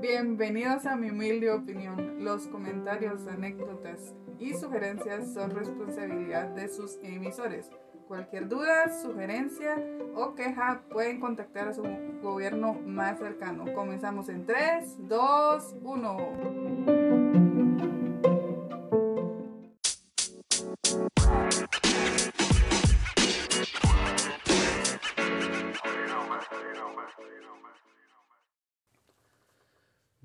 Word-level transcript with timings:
Bienvenidos 0.00 0.84
a 0.86 0.96
mi 0.96 1.10
humilde 1.10 1.52
opinión. 1.52 2.24
Los 2.24 2.48
comentarios, 2.48 3.28
anécdotas 3.28 4.16
y 4.40 4.54
sugerencias 4.54 5.32
son 5.32 5.52
responsabilidad 5.52 6.48
de 6.48 6.66
sus 6.66 6.98
emisores. 7.04 7.70
Cualquier 8.08 8.48
duda, 8.48 8.88
sugerencia 9.00 9.76
o 10.16 10.34
queja 10.34 10.82
pueden 10.90 11.20
contactar 11.20 11.68
a 11.68 11.72
su 11.72 11.84
gobierno 12.20 12.74
más 12.74 13.20
cercano. 13.20 13.72
Comenzamos 13.74 14.28
en 14.28 14.44
3, 14.44 15.08
2, 15.08 15.76
1. 15.82 17.03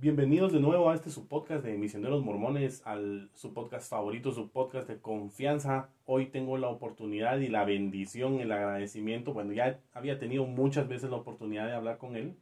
Bienvenidos 0.09 0.52
de 0.52 0.59
nuevo 0.59 0.90
a 0.90 0.95
este 0.95 1.12
su 1.12 1.27
podcast 1.27 1.63
de 1.63 1.77
Misioneros 1.77 2.23
Mormones, 2.23 2.81
al 2.84 3.30
su 3.36 3.54
podcast 3.54 3.91
favorito, 3.91 4.32
su 4.32 4.49
podcast 4.49 4.88
de 4.88 4.98
confianza. 4.99 5.90
Hoy 6.08 6.26
tengo 6.26 6.58
la 6.58 6.68
oportunidad 6.68 7.38
y 7.38 7.48
la 7.48 7.63
bendición, 7.63 8.40
el 8.40 8.52
agradecimiento. 8.52 9.34
Bueno, 9.34 9.54
ya 9.54 9.80
había 9.94 10.18
tenido 10.18 10.48
muchas 10.48 10.88
veces 10.88 11.12
la 11.12 11.18
oportunidad 11.18 11.68
de 11.68 11.73
hablar 11.73 11.99
con 11.99 12.16
él. 12.16 12.35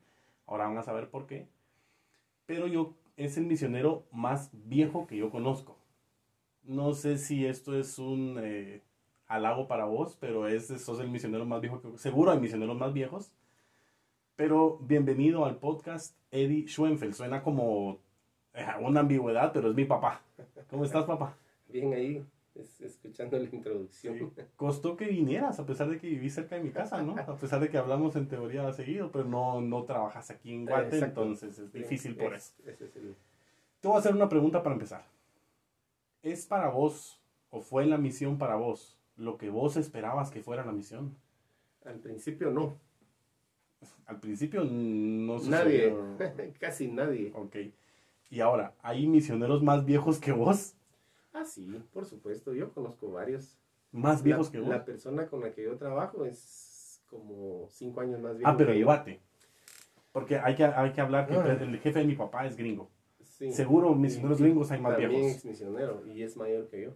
Ahora 0.46 0.68
van 0.68 0.78
a 0.78 0.84
saber 0.84 1.10
por 1.10 1.28
qué. 1.28 1.50
Pero 2.46 2.68
yo 2.68 2.94
es 3.18 3.36
el 3.38 3.46
misionero 3.46 4.06
más 4.14 4.50
viejo 4.54 5.06
que 5.06 5.18
yo 5.18 5.30
conozco. 5.30 5.78
No 6.64 6.94
sé 6.94 7.18
si 7.18 7.46
esto 7.46 7.78
es 7.78 8.00
un 8.00 8.40
eh, 8.42 8.82
halago 9.28 9.68
para 9.68 9.84
vos, 9.84 10.16
pero 10.22 10.48
es, 10.48 10.68
sos 10.68 11.02
el 11.02 11.10
misionero 11.10 11.46
más 11.46 11.60
viejo 11.60 11.82
que 11.82 11.98
seguro 11.98 12.32
hay 12.32 12.40
misioneros 12.40 12.78
más 12.78 12.94
viejos. 12.94 13.34
Pero 14.38 14.78
bienvenido 14.78 15.46
al 15.46 15.58
podcast 15.58 16.16
Eddie 16.30 16.68
Schwenfeld. 16.68 17.16
Suena 17.16 17.42
como 17.42 17.98
eh, 18.54 18.68
una 18.80 19.00
ambigüedad, 19.00 19.52
pero 19.52 19.72
es 19.72 19.76
mi 19.76 19.84
papá. 19.84 20.22
¿Cómo 20.70 20.86
estás, 20.86 21.06
papá? 21.06 21.36
Bien 21.68 21.92
ahí, 21.92 22.24
escuchando 22.54 23.40
la 23.40 23.50
introducción. 23.52 24.32
Costó 24.56 24.96
que 24.96 25.08
vinieras, 25.08 25.60
a 25.60 25.66
pesar 25.66 25.90
de 25.90 25.98
que 25.98 26.06
vivís 26.06 26.36
cerca 26.36 26.56
de 26.56 26.62
mi 26.62 26.70
casa, 26.70 27.02
¿no? 27.02 27.16
A 27.18 27.36
pesar 27.36 27.60
de 27.60 27.70
que 27.70 27.80
hablamos 27.80 28.16
en 28.16 28.28
teoría 28.28 28.72
seguido, 28.74 29.12
pero 29.12 29.26
no, 29.26 29.60
no 29.60 29.86
trabajas 29.86 30.30
aquí 30.30 30.54
en 30.54 30.68
Guate, 30.68 31.00
entonces 31.00 31.58
es 31.58 31.74
difícil 31.74 32.16
por 32.16 32.36
eso. 32.36 32.54
Te 32.64 33.88
voy 33.88 33.96
a 33.96 34.00
hacer 34.00 34.14
una 34.14 34.30
pregunta 34.30 34.62
para 34.62 34.76
empezar. 34.76 35.04
¿Es 36.22 36.46
para 36.46 36.70
vos, 36.70 37.20
o 37.50 37.62
fue 37.62 37.88
la 37.88 37.98
misión 37.98 38.38
para 38.38 38.54
vos, 38.54 39.00
lo 39.16 39.40
que 39.40 39.50
vos 39.50 39.78
esperabas 39.78 40.30
que 40.30 40.44
fuera 40.44 40.64
la 40.64 40.74
misión? 40.74 41.18
Al 41.86 41.98
principio 41.98 42.52
no 42.52 42.78
al 44.08 44.20
principio 44.20 44.64
no 44.64 45.38
Nadie, 45.40 45.94
casi 46.60 46.88
nadie. 46.88 47.32
Ok. 47.36 47.58
Y 48.30 48.40
ahora, 48.40 48.74
¿hay 48.82 49.08
misioneros 49.08 49.62
más 49.62 49.86
viejos 49.86 50.20
que 50.20 50.32
vos? 50.32 50.76
Ah, 51.34 51.46
sí, 51.46 51.82
por 51.94 52.06
supuesto. 52.06 52.54
Yo 52.54 52.74
conozco 52.74 53.12
varios. 53.12 53.58
¿Más 53.92 54.24
viejos 54.24 54.50
que 54.50 54.60
vos? 54.60 54.70
La 54.70 54.86
persona 54.86 55.28
con 55.28 55.42
la 55.42 55.54
que 55.54 55.64
yo 55.64 55.78
trabajo 55.78 56.26
es 56.26 57.02
como 57.10 57.68
cinco 57.70 58.02
años 58.02 58.20
más 58.20 58.38
viejo. 58.38 58.50
Ah, 58.50 58.56
pero 58.58 58.74
iguate. 58.74 59.20
Porque 60.12 60.38
hay 60.38 60.56
que, 60.56 60.64
hay 60.64 60.92
que 60.92 61.02
hablar 61.02 61.28
que 61.28 61.36
ah. 61.36 61.58
el 61.62 61.80
jefe 61.80 62.00
de 62.00 62.06
mi 62.06 62.16
papá 62.16 62.46
es 62.46 62.56
gringo. 62.56 62.90
Sí. 63.22 63.52
Seguro 63.52 63.94
misioneros 63.94 64.42
gringos 64.42 64.72
hay 64.72 64.82
más 64.82 64.98
viejos. 64.98 65.16
También 65.16 65.36
es 65.36 65.46
misionero 65.46 66.04
y 66.08 66.24
es 66.24 66.36
mayor 66.38 66.68
que 66.70 66.84
yo. 66.84 66.96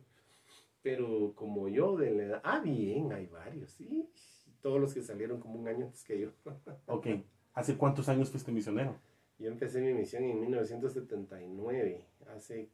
Pero 0.81 1.33
como 1.35 1.67
yo 1.67 1.95
de 1.97 2.11
la 2.11 2.23
edad... 2.23 2.41
Ah, 2.43 2.59
bien, 2.59 3.11
hay 3.13 3.27
varios, 3.27 3.69
sí 3.71 4.09
todos 4.61 4.79
los 4.79 4.93
que 4.93 5.01
salieron 5.01 5.39
como 5.39 5.59
un 5.59 5.67
año 5.67 5.85
antes 5.85 6.03
que 6.03 6.19
yo. 6.19 6.29
ok. 6.85 7.07
¿Hace 7.53 7.75
cuántos 7.75 8.07
años 8.07 8.29
fuiste 8.29 8.51
misionero? 8.51 8.95
Yo 9.37 9.49
empecé 9.49 9.81
mi 9.81 9.93
misión 9.93 10.23
en 10.23 10.39
1979, 10.39 12.05
hace 12.33 12.69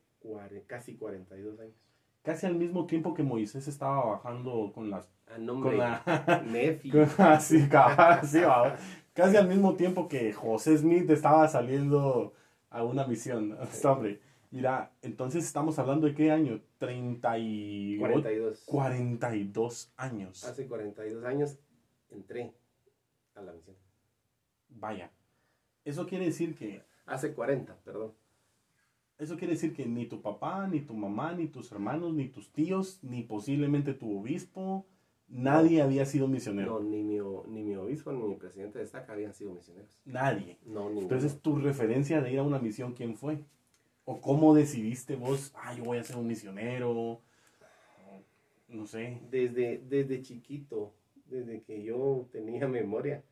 casi 0.68 0.96
42 0.96 1.60
años. 1.60 1.74
Casi 2.22 2.46
al 2.46 2.56
mismo 2.56 2.86
tiempo 2.86 3.14
que 3.14 3.24
Moisés 3.24 3.68
estaba 3.68 4.06
bajando 4.06 4.72
con 4.74 4.90
las... 4.90 5.10
A 5.34 5.38
nombre 5.38 5.72
con 5.72 5.80
la, 5.80 6.44
Nefi. 6.46 6.92
sí, 7.42 7.70
casi 7.70 9.38
al 9.38 9.48
mismo 9.48 9.76
tiempo 9.76 10.08
que 10.08 10.34
José 10.34 10.78
Smith 10.78 11.10
estaba 11.10 11.48
saliendo 11.48 12.34
a 12.70 12.84
una 12.84 13.08
misión. 13.08 13.58
hombre. 13.86 14.20
Mira, 14.52 14.92
entonces 15.02 15.46
estamos 15.46 15.80
hablando 15.80 16.08
de 16.08 16.14
qué 16.14 16.32
año? 16.32 16.62
30 16.80 17.40
y... 17.40 17.98
42. 17.98 18.64
42 18.66 19.94
años. 19.98 20.44
Hace 20.44 20.68
42 20.68 21.24
años 21.26 21.58
entré 22.10 22.54
a 23.36 23.42
la 23.42 23.54
misión. 23.54 23.76
Vaya. 24.70 25.12
Eso 25.86 26.06
quiere 26.06 26.26
decir 26.26 26.56
que... 26.56 26.84
Hace 27.06 27.34
40, 27.34 27.76
perdón. 27.86 28.14
Eso 29.18 29.38
quiere 29.38 29.54
decir 29.54 29.74
que 29.74 29.86
ni 29.86 30.06
tu 30.06 30.22
papá, 30.22 30.68
ni 30.68 30.82
tu 30.82 30.94
mamá, 30.94 31.34
ni 31.34 31.48
tus 31.48 31.72
hermanos, 31.72 32.14
ni 32.14 32.28
tus 32.28 32.52
tíos, 32.52 33.00
ni 33.02 33.24
posiblemente 33.24 33.94
tu 33.94 34.20
obispo, 34.20 34.86
nadie 35.28 35.82
había 35.82 36.06
sido 36.06 36.28
misionero. 36.28 36.80
No, 36.80 36.90
ni 36.90 37.02
mi, 37.04 37.18
ni 37.48 37.64
mi 37.64 37.76
obispo, 37.76 38.12
ni 38.12 38.22
mi 38.22 38.36
presidente 38.36 38.78
de 38.78 38.86
estaca 38.86 39.14
habían 39.14 39.34
sido 39.34 39.54
misioneros. 39.54 39.98
Nadie. 40.06 40.58
No, 40.66 40.90
ni 40.90 41.02
Entonces, 41.02 41.42
tu 41.42 41.56
referencia 41.56 42.22
de 42.22 42.32
ir 42.32 42.40
a 42.40 42.44
una 42.44 42.60
misión, 42.60 42.94
¿quién 42.94 43.16
fue? 43.16 43.44
¿O 44.06 44.22
cómo 44.22 44.54
decidiste 44.54 45.16
vos, 45.16 45.52
ah, 45.56 45.74
yo 45.74 45.84
voy 45.84 45.98
a 45.98 46.04
ser 46.04 46.18
un 46.18 46.28
misionero? 46.28 47.22
No 48.68 48.86
sé. 48.86 49.20
Desde, 49.32 49.80
desde 49.80 50.22
chiquito, 50.22 50.94
desde 51.30 51.62
que 51.62 51.84
yo 51.84 52.28
tenía 52.32 52.68
memoria, 52.68 53.24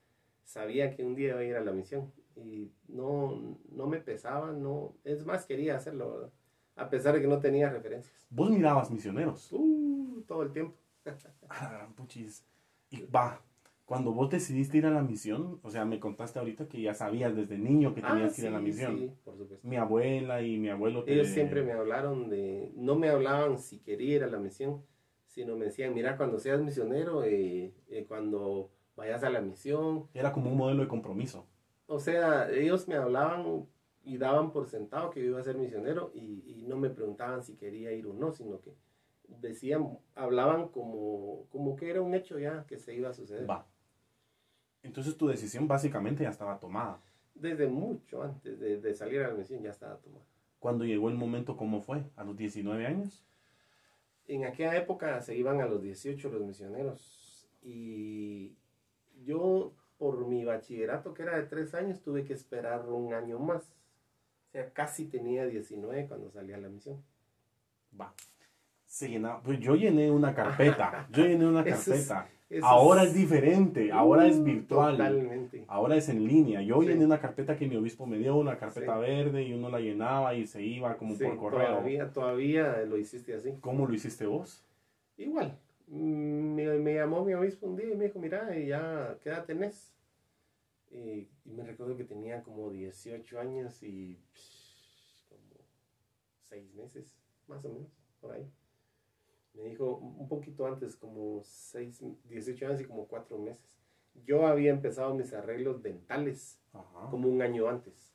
sabía 0.43 0.95
que 0.95 1.03
un 1.03 1.15
día 1.15 1.29
iba 1.29 1.39
a 1.39 1.43
ir 1.43 1.55
a 1.55 1.61
la 1.61 1.71
misión 1.71 2.11
y 2.35 2.71
no, 2.87 3.57
no 3.71 3.87
me 3.87 3.99
pesaba, 3.99 4.51
no, 4.51 4.93
es 5.03 5.25
más, 5.25 5.45
quería 5.45 5.77
hacerlo, 5.77 6.11
¿verdad? 6.13 6.31
A 6.75 6.89
pesar 6.89 7.15
de 7.15 7.21
que 7.21 7.27
no 7.27 7.39
tenía 7.39 7.69
referencias. 7.69 8.27
¿Vos 8.29 8.49
mirabas 8.49 8.91
misioneros? 8.91 9.49
Uh, 9.53 10.23
todo 10.27 10.43
el 10.43 10.51
tiempo. 10.51 10.75
ah, 11.49 11.87
puchis. 11.95 12.45
Y 12.89 13.03
va, 13.03 13.41
cuando 13.85 14.11
vos 14.11 14.29
decidiste 14.31 14.79
ir 14.79 14.85
a 14.87 14.89
la 14.89 15.03
misión, 15.03 15.59
o 15.61 15.69
sea, 15.69 15.85
me 15.85 15.99
contaste 15.99 16.39
ahorita 16.39 16.67
que 16.67 16.81
ya 16.81 16.93
sabías 16.93 17.35
desde 17.35 17.57
niño 17.57 17.93
que 17.93 18.01
tenías 18.01 18.31
ah, 18.31 18.35
que 18.35 18.41
ir 18.41 18.47
a 18.47 18.51
la 18.51 18.59
misión. 18.59 18.97
Sí, 18.97 19.11
por 19.23 19.37
supuesto. 19.37 19.67
Mi 19.67 19.77
abuela 19.77 20.41
y 20.41 20.57
mi 20.57 20.69
abuelo. 20.69 21.03
Ellos 21.05 21.27
siempre 21.27 21.63
me 21.63 21.71
hablaron 21.71 22.29
de, 22.29 22.71
no 22.75 22.95
me 22.95 23.09
hablaban 23.09 23.59
si 23.59 23.77
quería 23.79 24.15
ir 24.15 24.23
a 24.23 24.27
la 24.27 24.39
misión, 24.39 24.81
sino 25.35 25.57
me 25.57 25.65
decían, 25.65 25.93
mira, 25.93 26.15
cuando 26.15 26.39
seas 26.39 26.61
misionero, 26.61 27.23
eh, 27.25 27.73
eh, 27.89 28.05
cuando 28.07 28.71
vayas 28.95 29.21
a 29.25 29.29
la 29.29 29.41
misión. 29.41 30.07
Era 30.13 30.31
como 30.31 30.49
un 30.49 30.57
modelo 30.57 30.83
de 30.83 30.87
compromiso. 30.87 31.45
O 31.87 31.99
sea, 31.99 32.49
ellos 32.49 32.87
me 32.87 32.95
hablaban 32.95 33.67
y 34.01 34.17
daban 34.17 34.53
por 34.53 34.67
sentado 34.67 35.09
que 35.09 35.19
yo 35.19 35.31
iba 35.31 35.41
a 35.41 35.43
ser 35.43 35.57
misionero 35.57 36.11
y, 36.15 36.63
no 36.67 36.77
me 36.77 36.89
preguntaban 36.89 37.43
si 37.43 37.55
quería 37.57 37.91
ir 37.91 38.07
o 38.07 38.13
no, 38.13 38.31
sino 38.31 38.59
que 38.59 38.73
decían, 39.27 39.99
hablaban 40.15 40.69
como, 40.69 41.45
como 41.51 41.75
que 41.75 41.91
era 41.91 42.01
un 42.01 42.15
hecho 42.15 42.39
ya 42.39 42.65
que 42.65 42.79
se 42.79 42.95
iba 42.95 43.09
a 43.09 43.13
suceder. 43.13 43.47
Va. 43.47 43.67
Entonces 44.81 45.15
tu 45.15 45.27
decisión 45.27 45.67
básicamente 45.67 46.23
ya 46.23 46.29
estaba 46.29 46.59
tomada. 46.59 46.99
Desde 47.35 47.67
mucho 47.67 48.23
antes 48.23 48.59
de, 48.59 48.81
de 48.81 48.93
salir 48.95 49.21
a 49.21 49.27
la 49.27 49.35
misión 49.35 49.61
ya 49.61 49.69
estaba 49.69 49.97
tomada. 49.97 50.25
Cuando 50.57 50.85
llegó 50.85 51.09
el 51.09 51.15
momento, 51.15 51.55
¿cómo 51.55 51.81
fue? 51.81 52.03
¿A 52.15 52.23
los 52.23 52.35
19 52.35 52.87
años? 52.87 53.23
En 54.27 54.45
aquella 54.45 54.75
época 54.75 55.21
se 55.21 55.35
iban 55.35 55.61
a 55.61 55.65
los 55.65 55.81
18 55.81 56.29
los 56.29 56.41
misioneros 56.41 57.47
y 57.61 58.55
yo 59.23 59.73
por 59.97 60.27
mi 60.27 60.43
bachillerato 60.43 61.13
que 61.13 61.23
era 61.23 61.37
de 61.37 61.43
tres 61.43 61.73
años 61.73 62.01
tuve 62.01 62.23
que 62.25 62.33
esperar 62.33 62.87
un 62.89 63.13
año 63.13 63.39
más. 63.39 63.63
O 63.63 64.51
sea, 64.51 64.71
casi 64.71 65.05
tenía 65.05 65.45
19 65.45 66.07
cuando 66.07 66.29
salí 66.31 66.53
a 66.53 66.57
la 66.57 66.69
misión. 66.69 67.03
Va. 67.99 68.13
Se 68.85 69.09
llenaba. 69.09 69.41
Pues 69.41 69.59
yo 69.59 69.75
llené 69.75 70.11
una 70.11 70.33
carpeta. 70.33 71.07
Yo 71.11 71.25
llené 71.25 71.47
una 71.47 71.63
carpeta 71.63 72.29
ahora 72.61 73.03
es, 73.03 73.13
diferente, 73.13 73.91
ahora 73.91 74.27
es 74.27 74.43
virtual. 74.43 74.97
Totalmente. 74.97 75.65
Ahora 75.67 75.95
es 75.95 76.09
en 76.09 76.27
línea. 76.27 76.61
Yo 76.61 76.81
llené 76.81 77.05
una 77.05 77.19
carpeta 77.19 77.57
que 77.57 77.67
mi 77.67 77.75
obispo 77.75 78.05
me 78.05 78.17
dio, 78.17 78.35
una 78.35 78.57
carpeta 78.57 78.97
verde, 78.97 79.43
y 79.43 79.53
uno 79.53 79.69
la 79.69 79.79
llenaba 79.79 80.35
y 80.35 80.45
se 80.45 80.61
iba 80.61 80.95
como 80.97 81.17
por 81.17 81.37
correo. 81.37 81.67
Todavía, 81.67 82.11
todavía 82.11 82.77
lo 82.85 82.97
hiciste 82.97 83.33
así. 83.33 83.53
¿Cómo 83.61 83.87
lo 83.87 83.93
hiciste 83.93 84.25
vos? 84.25 84.63
Igual. 85.17 85.57
Mm, 85.87 86.55
me, 86.55 86.79
me 86.79 86.93
llamó 86.95 87.23
mi 87.23 87.33
obispo 87.33 87.67
un 87.67 87.77
día 87.77 87.91
y 87.91 87.95
me 87.95 88.05
dijo, 88.05 88.19
mira, 88.19 88.57
ya, 88.57 89.17
¿qué 89.21 89.29
edad 89.29 89.45
tenés? 89.45 89.93
Y, 90.91 91.27
me 91.45 91.63
recuerdo 91.63 91.97
que 91.97 92.03
tenía 92.03 92.41
como 92.43 92.69
18 92.71 93.39
años 93.39 93.83
y 93.83 94.17
como 95.29 95.61
6 96.43 96.73
meses, 96.75 97.17
más 97.47 97.63
o 97.65 97.69
menos, 97.69 97.91
por 98.19 98.31
ahí 98.31 98.49
me 99.55 99.63
dijo 99.69 99.95
un 99.95 100.27
poquito 100.27 100.65
antes, 100.65 100.95
como 100.95 101.41
6, 101.43 102.03
18 102.29 102.67
años 102.67 102.81
y 102.81 102.85
como 102.85 103.07
4 103.07 103.37
meses. 103.37 103.79
Yo 104.25 104.47
había 104.47 104.71
empezado 104.71 105.13
mis 105.13 105.33
arreglos 105.33 105.83
dentales 105.83 106.59
como 107.09 107.27
un 107.27 107.41
año 107.41 107.67
antes. 107.67 108.13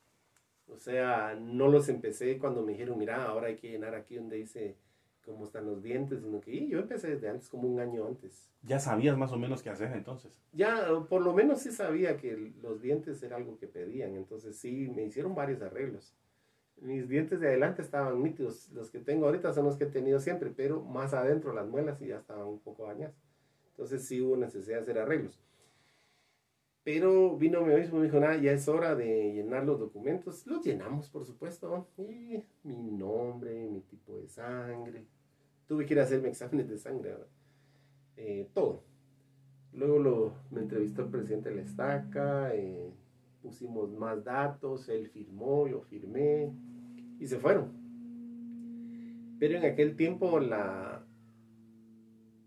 O 0.69 0.77
sea, 0.79 1.35
no 1.35 1.69
los 1.69 1.89
empecé 1.89 2.39
cuando 2.39 2.63
me 2.63 2.73
dijeron, 2.73 2.99
mira, 2.99 3.25
ahora 3.25 3.49
hay 3.49 3.57
que 3.57 3.71
llenar 3.71 3.95
aquí 3.95 4.17
donde 4.17 4.37
dice 4.37 4.77
cómo 5.25 5.45
están 5.45 5.67
los 5.67 5.83
dientes, 5.83 6.21
sino 6.23 6.41
que 6.41 6.53
y 6.53 6.69
yo 6.69 6.79
empecé 6.79 7.11
desde 7.11 7.29
antes, 7.29 7.49
como 7.49 7.69
un 7.69 7.81
año 7.81 8.07
antes. 8.07 8.49
Ya 8.63 8.79
sabías 8.79 9.17
más 9.17 9.33
o 9.33 9.37
menos 9.37 9.63
qué 9.63 9.71
hacer 9.71 9.93
entonces. 9.93 10.33
Ya, 10.53 10.87
por 11.09 11.23
lo 11.23 11.33
menos 11.35 11.61
sí 11.61 11.71
sabía 11.71 12.17
que 12.17 12.53
los 12.63 12.81
dientes 12.81 13.23
era 13.23 13.37
algo 13.37 13.59
que 13.59 13.67
pedían, 13.67 14.15
entonces 14.15 14.57
sí, 14.57 14.89
me 14.95 15.05
hicieron 15.05 15.35
varios 15.35 15.61
arreglos. 15.63 16.15
Mis 16.81 17.09
dientes 17.09 17.41
de 17.41 17.49
adelante 17.49 17.83
estaban 17.83 18.23
nítidos, 18.23 18.71
los 18.73 18.91
que 18.91 19.01
tengo 19.01 19.27
ahorita 19.27 19.53
son 19.53 19.67
los 19.67 19.77
que 19.77 19.85
he 19.85 19.91
tenido 19.91 20.19
siempre, 20.19 20.51
pero 20.51 20.83
más 20.83 21.13
adentro 21.13 21.53
las 21.53 21.69
muelas 21.69 22.01
ya 22.01 22.19
estaban 22.19 22.47
un 22.47 22.59
poco 22.59 22.87
dañadas. 22.87 23.15
Entonces 23.71 24.05
sí 24.05 24.21
hubo 24.21 24.37
necesidad 24.37 24.77
de 24.77 24.83
hacer 24.83 24.99
arreglos. 24.99 25.41
Pero 26.83 27.37
vino 27.37 27.63
mi 27.63 27.75
obispo 27.75 27.97
y 27.97 28.01
me 28.01 28.05
dijo, 28.07 28.21
nada, 28.21 28.37
ya 28.37 28.53
es 28.53 28.67
hora 28.67 28.95
de 28.95 29.33
llenar 29.35 29.65
los 29.65 29.79
documentos. 29.79 30.47
Los 30.47 30.65
llenamos, 30.65 31.11
por 31.11 31.25
supuesto. 31.25 31.89
Y 31.99 32.43
mi 32.63 32.91
nombre, 32.91 33.69
mi 33.69 33.81
tipo 33.83 34.17
de 34.17 34.29
sangre. 34.29 35.05
Tuve 35.67 35.85
que 35.85 35.95
ir 35.95 36.01
a 36.01 36.05
hacerme 36.05 36.29
exámenes 36.31 36.69
de 36.69 36.79
sangre. 36.79 37.17
Eh, 38.17 38.49
todo. 38.55 38.83
Luego 39.73 39.99
lo, 39.99 40.35
me 40.51 40.61
entrevistó 40.63 41.03
el 41.03 41.11
presidente 41.11 41.51
de 41.51 41.57
la 41.57 41.63
estaca. 41.63 42.55
Eh, 42.55 42.91
pusimos 43.43 43.93
más 43.93 44.25
datos. 44.25 44.89
Él 44.89 45.09
firmó, 45.09 45.69
yo 45.69 45.83
firmé. 45.83 46.51
Y 47.21 47.27
se 47.27 47.39
fueron. 47.39 47.69
Pero 49.39 49.57
en 49.59 49.65
aquel 49.65 49.95
tiempo 49.97 50.41
la, 50.41 51.03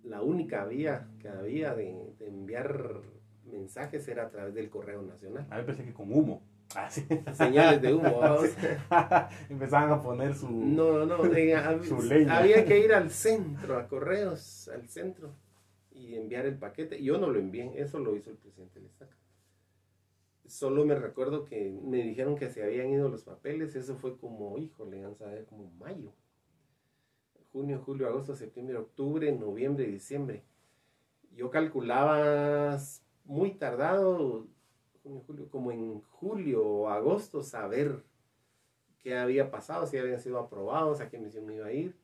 la 0.04 0.22
única 0.22 0.66
vía 0.66 1.08
que 1.20 1.28
había 1.30 1.74
de, 1.74 2.14
de 2.20 2.28
enviar 2.28 3.02
mensajes 3.46 4.08
era 4.08 4.24
a 4.26 4.30
través 4.30 4.54
del 4.54 4.70
correo 4.70 5.02
nacional. 5.02 5.46
A 5.50 5.58
mí 5.60 5.64
pensé 5.66 5.84
que 5.86 5.94
con 5.94 6.12
humo. 6.12 6.42
Ah, 6.76 6.90
sí. 6.90 7.06
Señales 7.34 7.82
de 7.84 7.94
humo. 7.94 8.20
Empezaban 9.50 9.92
a 9.92 10.02
poner 10.02 10.34
su... 10.34 10.50
No, 10.50 11.06
no, 11.06 11.18
hab- 11.24 11.84
Su 11.84 12.02
leña. 12.02 12.38
había 12.38 12.66
que 12.66 12.80
ir 12.80 12.94
al 12.94 13.12
centro, 13.12 13.78
a 13.78 13.88
correos, 13.88 14.70
al 14.74 14.88
centro, 14.88 15.36
y 15.92 16.16
enviar 16.16 16.48
el 16.48 16.58
paquete. 16.58 17.04
Yo 17.04 17.20
no 17.20 17.28
lo 17.30 17.38
envié, 17.38 17.74
eso 17.80 18.00
lo 18.00 18.16
hizo 18.16 18.32
el 18.32 18.38
presidente 18.38 18.80
del 18.80 18.88
Estaca. 18.88 19.16
Solo 20.46 20.86
me 20.86 20.96
recuerdo 20.96 21.46
que 21.46 21.78
me 21.84 22.04
dijeron 22.04 22.36
que 22.36 22.50
se 22.50 22.64
habían 22.64 22.90
ido 22.90 23.10
los 23.10 23.24
papeles, 23.24 23.76
eso 23.76 23.96
fue 23.96 24.18
como, 24.18 24.58
híjole, 24.58 25.02
vamos 25.04 25.22
a 25.22 25.28
ver, 25.28 25.46
como 25.46 25.70
mayo. 25.72 26.12
Junio, 27.52 27.80
julio, 27.86 28.08
agosto, 28.08 28.36
septiembre, 28.36 28.78
octubre, 28.78 29.32
noviembre, 29.32 29.86
diciembre. 29.86 30.44
Yo 31.36 31.50
calculaba 31.50 32.78
muy 33.26 33.52
tardado, 33.54 34.48
junio, 35.04 35.24
julio, 35.26 35.50
como 35.50 35.72
en 35.72 36.02
julio 36.02 36.66
o 36.66 36.90
agosto, 36.90 37.42
saber 37.44 38.04
qué 39.04 39.16
había 39.16 39.52
pasado, 39.52 39.86
si 39.88 39.98
habían 39.98 40.20
sido 40.20 40.40
aprobados, 40.40 41.00
a 41.00 41.10
qué 41.10 41.20
misión 41.20 41.46
me 41.46 41.56
iba 41.56 41.68
a 41.68 41.74
ir. 41.74 41.96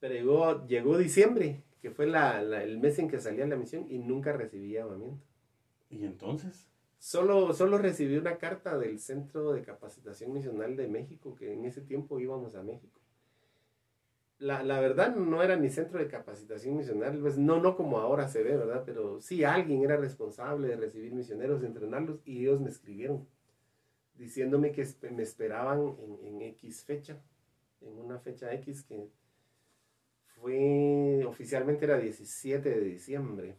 Pero 0.00 0.14
llegó, 0.14 0.66
llegó 0.66 0.98
diciembre, 0.98 1.62
que 1.80 1.90
fue 1.90 2.06
la- 2.06 2.42
la- 2.42 2.62
el 2.62 2.78
mes 2.78 2.98
en 2.98 3.08
que 3.08 3.20
salía 3.20 3.46
la 3.46 3.56
misión 3.56 3.86
y 3.90 3.98
nunca 3.98 4.32
recibí 4.32 4.72
llamamiento. 4.72 5.24
¿Y 5.90 6.04
entonces? 6.04 6.69
Solo, 7.00 7.54
solo 7.54 7.78
recibí 7.78 8.18
una 8.18 8.36
carta 8.36 8.76
del 8.76 8.98
Centro 8.98 9.52
de 9.52 9.62
Capacitación 9.62 10.34
Misional 10.34 10.76
de 10.76 10.86
México, 10.86 11.34
que 11.34 11.54
en 11.54 11.64
ese 11.64 11.80
tiempo 11.80 12.20
íbamos 12.20 12.54
a 12.54 12.62
México. 12.62 13.00
La, 14.38 14.62
la 14.62 14.80
verdad 14.80 15.16
no 15.16 15.42
era 15.42 15.56
ni 15.56 15.70
centro 15.70 15.98
de 15.98 16.08
capacitación 16.08 16.76
misional, 16.76 17.18
pues 17.20 17.38
no, 17.38 17.58
no 17.58 17.74
como 17.74 17.98
ahora 18.00 18.28
se 18.28 18.42
ve, 18.42 18.54
¿verdad? 18.54 18.82
Pero 18.84 19.18
sí 19.18 19.44
alguien 19.44 19.82
era 19.82 19.96
responsable 19.96 20.68
de 20.68 20.76
recibir 20.76 21.14
misioneros, 21.14 21.62
entrenarlos, 21.62 22.20
y 22.26 22.40
ellos 22.40 22.60
me 22.60 22.68
escribieron 22.68 23.26
diciéndome 24.14 24.70
que 24.70 24.86
me 25.10 25.22
esperaban 25.22 25.96
en, 26.00 26.18
en 26.26 26.42
X 26.42 26.84
fecha, 26.84 27.18
en 27.80 27.98
una 27.98 28.18
fecha 28.18 28.52
X 28.52 28.82
que 28.82 29.08
fue, 30.26 31.24
oficialmente 31.26 31.86
era 31.86 31.98
17 31.98 32.68
de 32.68 32.80
diciembre. 32.80 33.56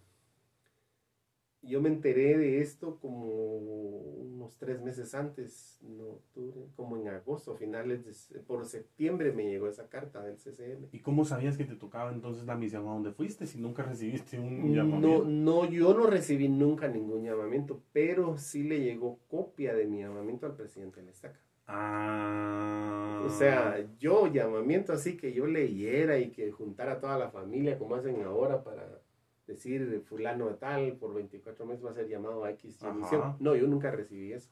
Yo 1.63 1.79
me 1.79 1.89
enteré 1.89 2.37
de 2.37 2.59
esto 2.59 2.97
como 2.99 3.23
unos 3.25 4.57
tres 4.57 4.81
meses 4.81 5.13
antes, 5.13 5.77
no 5.81 6.05
octubre, 6.05 6.65
como 6.75 6.97
en 6.97 7.07
agosto, 7.07 7.55
finales 7.55 8.29
de, 8.29 8.39
por 8.39 8.65
septiembre 8.65 9.31
me 9.31 9.45
llegó 9.45 9.67
esa 9.67 9.87
carta 9.87 10.23
del 10.23 10.37
CCM. 10.37 10.87
¿Y 10.91 10.99
cómo 10.99 11.23
sabías 11.23 11.57
que 11.57 11.65
te 11.65 11.75
tocaba 11.75 12.11
entonces 12.11 12.45
la 12.45 12.55
misión 12.55 12.87
a 12.87 12.93
donde 12.93 13.11
fuiste 13.11 13.45
si 13.45 13.59
nunca 13.59 13.83
recibiste 13.83 14.39
un 14.39 14.69
No, 14.69 14.75
llamamiento? 14.75 15.25
no, 15.25 15.65
yo 15.65 15.93
no 15.93 16.07
recibí 16.07 16.49
nunca 16.49 16.87
ningún 16.87 17.23
llamamiento, 17.23 17.83
pero 17.93 18.37
sí 18.37 18.63
le 18.63 18.79
llegó 18.81 19.19
copia 19.29 19.75
de 19.75 19.85
mi 19.85 19.99
llamamiento 19.99 20.47
al 20.47 20.55
presidente 20.55 20.99
de 21.01 21.05
la 21.05 21.11
estaca. 21.11 21.39
Ah. 21.67 23.21
O 23.25 23.29
sea, 23.29 23.87
yo 23.99 24.27
llamamiento 24.27 24.93
así 24.93 25.15
que 25.15 25.31
yo 25.31 25.45
leyera 25.45 26.17
y 26.17 26.31
que 26.31 26.51
juntara 26.51 26.93
a 26.93 26.99
toda 26.99 27.17
la 27.19 27.29
familia 27.29 27.77
como 27.77 27.95
hacen 27.95 28.23
ahora 28.23 28.63
para 28.63 28.99
decir 29.47 30.01
fulano 30.05 30.47
de 30.47 30.55
tal 30.55 30.93
por 30.97 31.13
24 31.13 31.65
meses 31.65 31.83
va 31.85 31.91
a 31.91 31.93
ser 31.93 32.07
llamado 32.07 32.43
a 32.43 32.51
X 32.51 32.77
y 32.81 32.85
Ajá. 32.85 32.93
misión. 32.93 33.35
No, 33.39 33.55
yo 33.55 33.67
nunca 33.67 33.91
recibí 33.91 34.33
eso. 34.33 34.49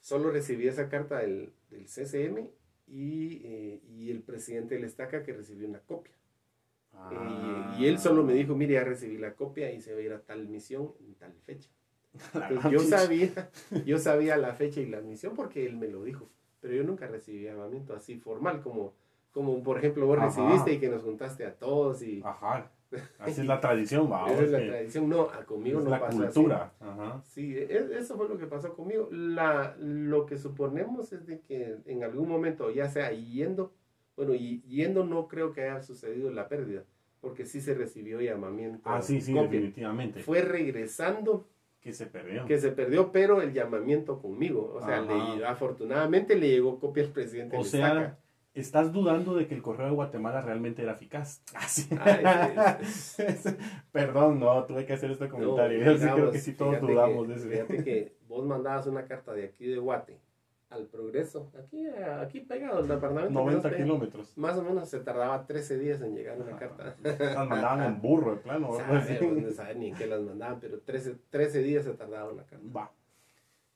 Solo 0.00 0.30
recibí 0.30 0.66
esa 0.66 0.88
carta 0.88 1.18
del, 1.18 1.52
del 1.70 1.86
CCM 1.86 2.48
y, 2.86 3.42
eh, 3.44 3.80
y 3.88 4.10
el 4.10 4.22
presidente 4.22 4.74
de 4.74 4.80
la 4.80 4.86
estaca 4.86 5.22
que 5.22 5.32
recibió 5.32 5.68
una 5.68 5.80
copia. 5.80 6.14
Ah. 6.92 7.76
Y, 7.78 7.82
y 7.82 7.86
él 7.86 7.98
solo 7.98 8.24
me 8.24 8.32
dijo, 8.34 8.54
mire, 8.56 8.74
ya 8.74 8.84
recibí 8.84 9.18
la 9.18 9.34
copia 9.34 9.70
y 9.72 9.80
se 9.80 9.92
va 9.92 10.00
a 10.00 10.02
ir 10.02 10.12
a 10.12 10.20
tal 10.20 10.48
misión 10.48 10.92
en 11.00 11.14
tal 11.14 11.32
fecha. 11.44 11.70
Entonces, 12.34 12.72
yo 12.72 12.80
sabía, 12.80 13.50
yo 13.86 13.98
sabía 13.98 14.36
la 14.36 14.54
fecha 14.54 14.80
y 14.80 14.86
la 14.86 15.00
misión 15.00 15.36
porque 15.36 15.64
él 15.66 15.76
me 15.76 15.86
lo 15.86 16.02
dijo, 16.02 16.28
pero 16.60 16.74
yo 16.74 16.82
nunca 16.82 17.06
recibí 17.06 17.44
llamamiento 17.44 17.94
así 17.94 18.16
formal 18.18 18.62
como, 18.62 18.94
como 19.30 19.62
por 19.62 19.78
ejemplo 19.78 20.06
vos 20.06 20.18
Ajá. 20.18 20.26
recibiste 20.26 20.72
y 20.72 20.80
que 20.80 20.88
nos 20.88 21.02
juntaste 21.04 21.44
a 21.46 21.54
todos 21.54 22.02
y 22.02 22.20
Ajá. 22.24 22.70
Así 23.18 23.40
es 23.42 23.46
la 23.46 23.60
tradición, 23.60 24.08
va. 24.12 24.30
esa 24.32 24.42
es 24.42 24.50
la 24.50 24.58
tradición. 24.58 25.08
No, 25.08 25.28
conmigo 25.46 25.78
es 25.78 25.84
no 25.84 25.90
la 25.90 26.00
pasó 26.00 26.18
cultura. 26.22 26.72
Ajá. 26.80 27.14
así. 27.14 27.30
Sí, 27.52 27.56
e- 27.56 27.90
eso 27.98 28.16
fue 28.16 28.28
lo 28.28 28.36
que 28.38 28.46
pasó 28.46 28.74
conmigo. 28.74 29.08
La, 29.12 29.76
lo 29.78 30.26
que 30.26 30.36
suponemos 30.38 31.12
es 31.12 31.26
de 31.26 31.40
que 31.40 31.76
en 31.86 32.02
algún 32.04 32.28
momento, 32.28 32.70
ya 32.70 32.88
sea 32.88 33.12
yendo, 33.12 33.72
bueno, 34.16 34.34
y 34.34 34.60
yendo 34.62 35.04
no 35.04 35.28
creo 35.28 35.52
que 35.52 35.62
haya 35.62 35.80
sucedido 35.82 36.30
la 36.30 36.48
pérdida, 36.48 36.82
porque 37.20 37.46
sí 37.46 37.60
se 37.60 37.74
recibió 37.74 38.20
llamamiento. 38.20 38.80
Ah, 38.84 39.00
sí, 39.02 39.20
sí, 39.20 39.32
copia. 39.32 39.50
definitivamente. 39.50 40.20
Fue 40.22 40.42
regresando 40.42 41.46
Que 41.80 41.92
se 41.92 42.06
perdió. 42.06 42.44
que 42.46 42.58
se 42.58 42.70
perdió, 42.72 43.12
pero 43.12 43.40
el 43.40 43.52
llamamiento 43.52 44.20
conmigo. 44.20 44.72
O 44.74 44.80
sea, 44.84 44.98
Ajá. 45.02 45.36
le- 45.36 45.46
afortunadamente 45.46 46.34
le 46.36 46.48
llegó 46.50 46.78
copia 46.80 47.04
al 47.04 47.10
presidente. 47.10 47.56
O 47.56 47.62
sea. 47.64 48.18
¿Estás 48.54 48.92
dudando 48.92 49.34
de 49.34 49.46
que 49.46 49.54
el 49.54 49.62
correo 49.62 49.86
de 49.86 49.92
Guatemala 49.92 50.40
realmente 50.42 50.82
era 50.82 50.92
eficaz? 50.92 51.42
Ah, 51.54 51.66
sí. 51.68 51.88
Ay, 52.00 52.84
sí, 52.84 53.22
Perdón, 53.92 54.40
no, 54.40 54.64
tuve 54.64 54.84
que 54.86 54.92
hacer 54.94 55.10
este 55.10 55.26
No, 55.28 55.30
comentario. 55.32 55.98
Sí 55.98 56.06
creo 56.12 56.30
que 56.30 56.38
sí 56.38 56.52
todos 56.54 56.80
dudamos 56.80 57.26
que- 57.26 57.32
de 57.34 57.38
eso. 57.38 57.48
Fíjate 57.48 57.84
que 57.84 58.16
vos 58.28 58.44
mandabas 58.46 58.86
una 58.86 59.04
carta 59.04 59.32
de 59.32 59.44
aquí 59.44 59.66
de 59.66 59.78
Guate 59.78 60.18
al 60.70 60.86
Progreso, 60.86 61.50
aquí, 61.58 61.84
aquí 62.22 62.40
pegado 62.42 62.78
al 62.78 62.86
departamento. 62.86 63.32
90 63.40 63.50
que 63.50 63.54
nos 63.54 63.62
pega. 63.72 63.84
kilómetros. 63.84 64.38
Más 64.38 64.56
o 64.56 64.62
menos 64.62 64.88
se 64.88 65.00
tardaba 65.00 65.44
13 65.44 65.78
días 65.78 66.00
en 66.00 66.14
llegar 66.14 66.40
una 66.40 66.56
carta. 66.56 66.94
Las 67.02 67.48
mandaban 67.48 67.82
en 67.82 68.00
burro, 68.00 68.30
de 68.30 68.36
plano. 68.36 68.74
así. 68.78 69.16
Sabe, 69.16 69.32
no 69.32 69.50
sabe 69.50 69.74
ni 69.74 69.88
en 69.88 69.96
qué 69.96 70.06
las 70.06 70.20
mandaban, 70.20 70.60
pero 70.60 70.78
13, 70.78 71.16
13 71.28 71.62
días 71.64 71.84
se 71.84 71.92
tardaba 71.94 72.30
una 72.32 72.44
carta. 72.44 72.64
Va. 72.76 72.92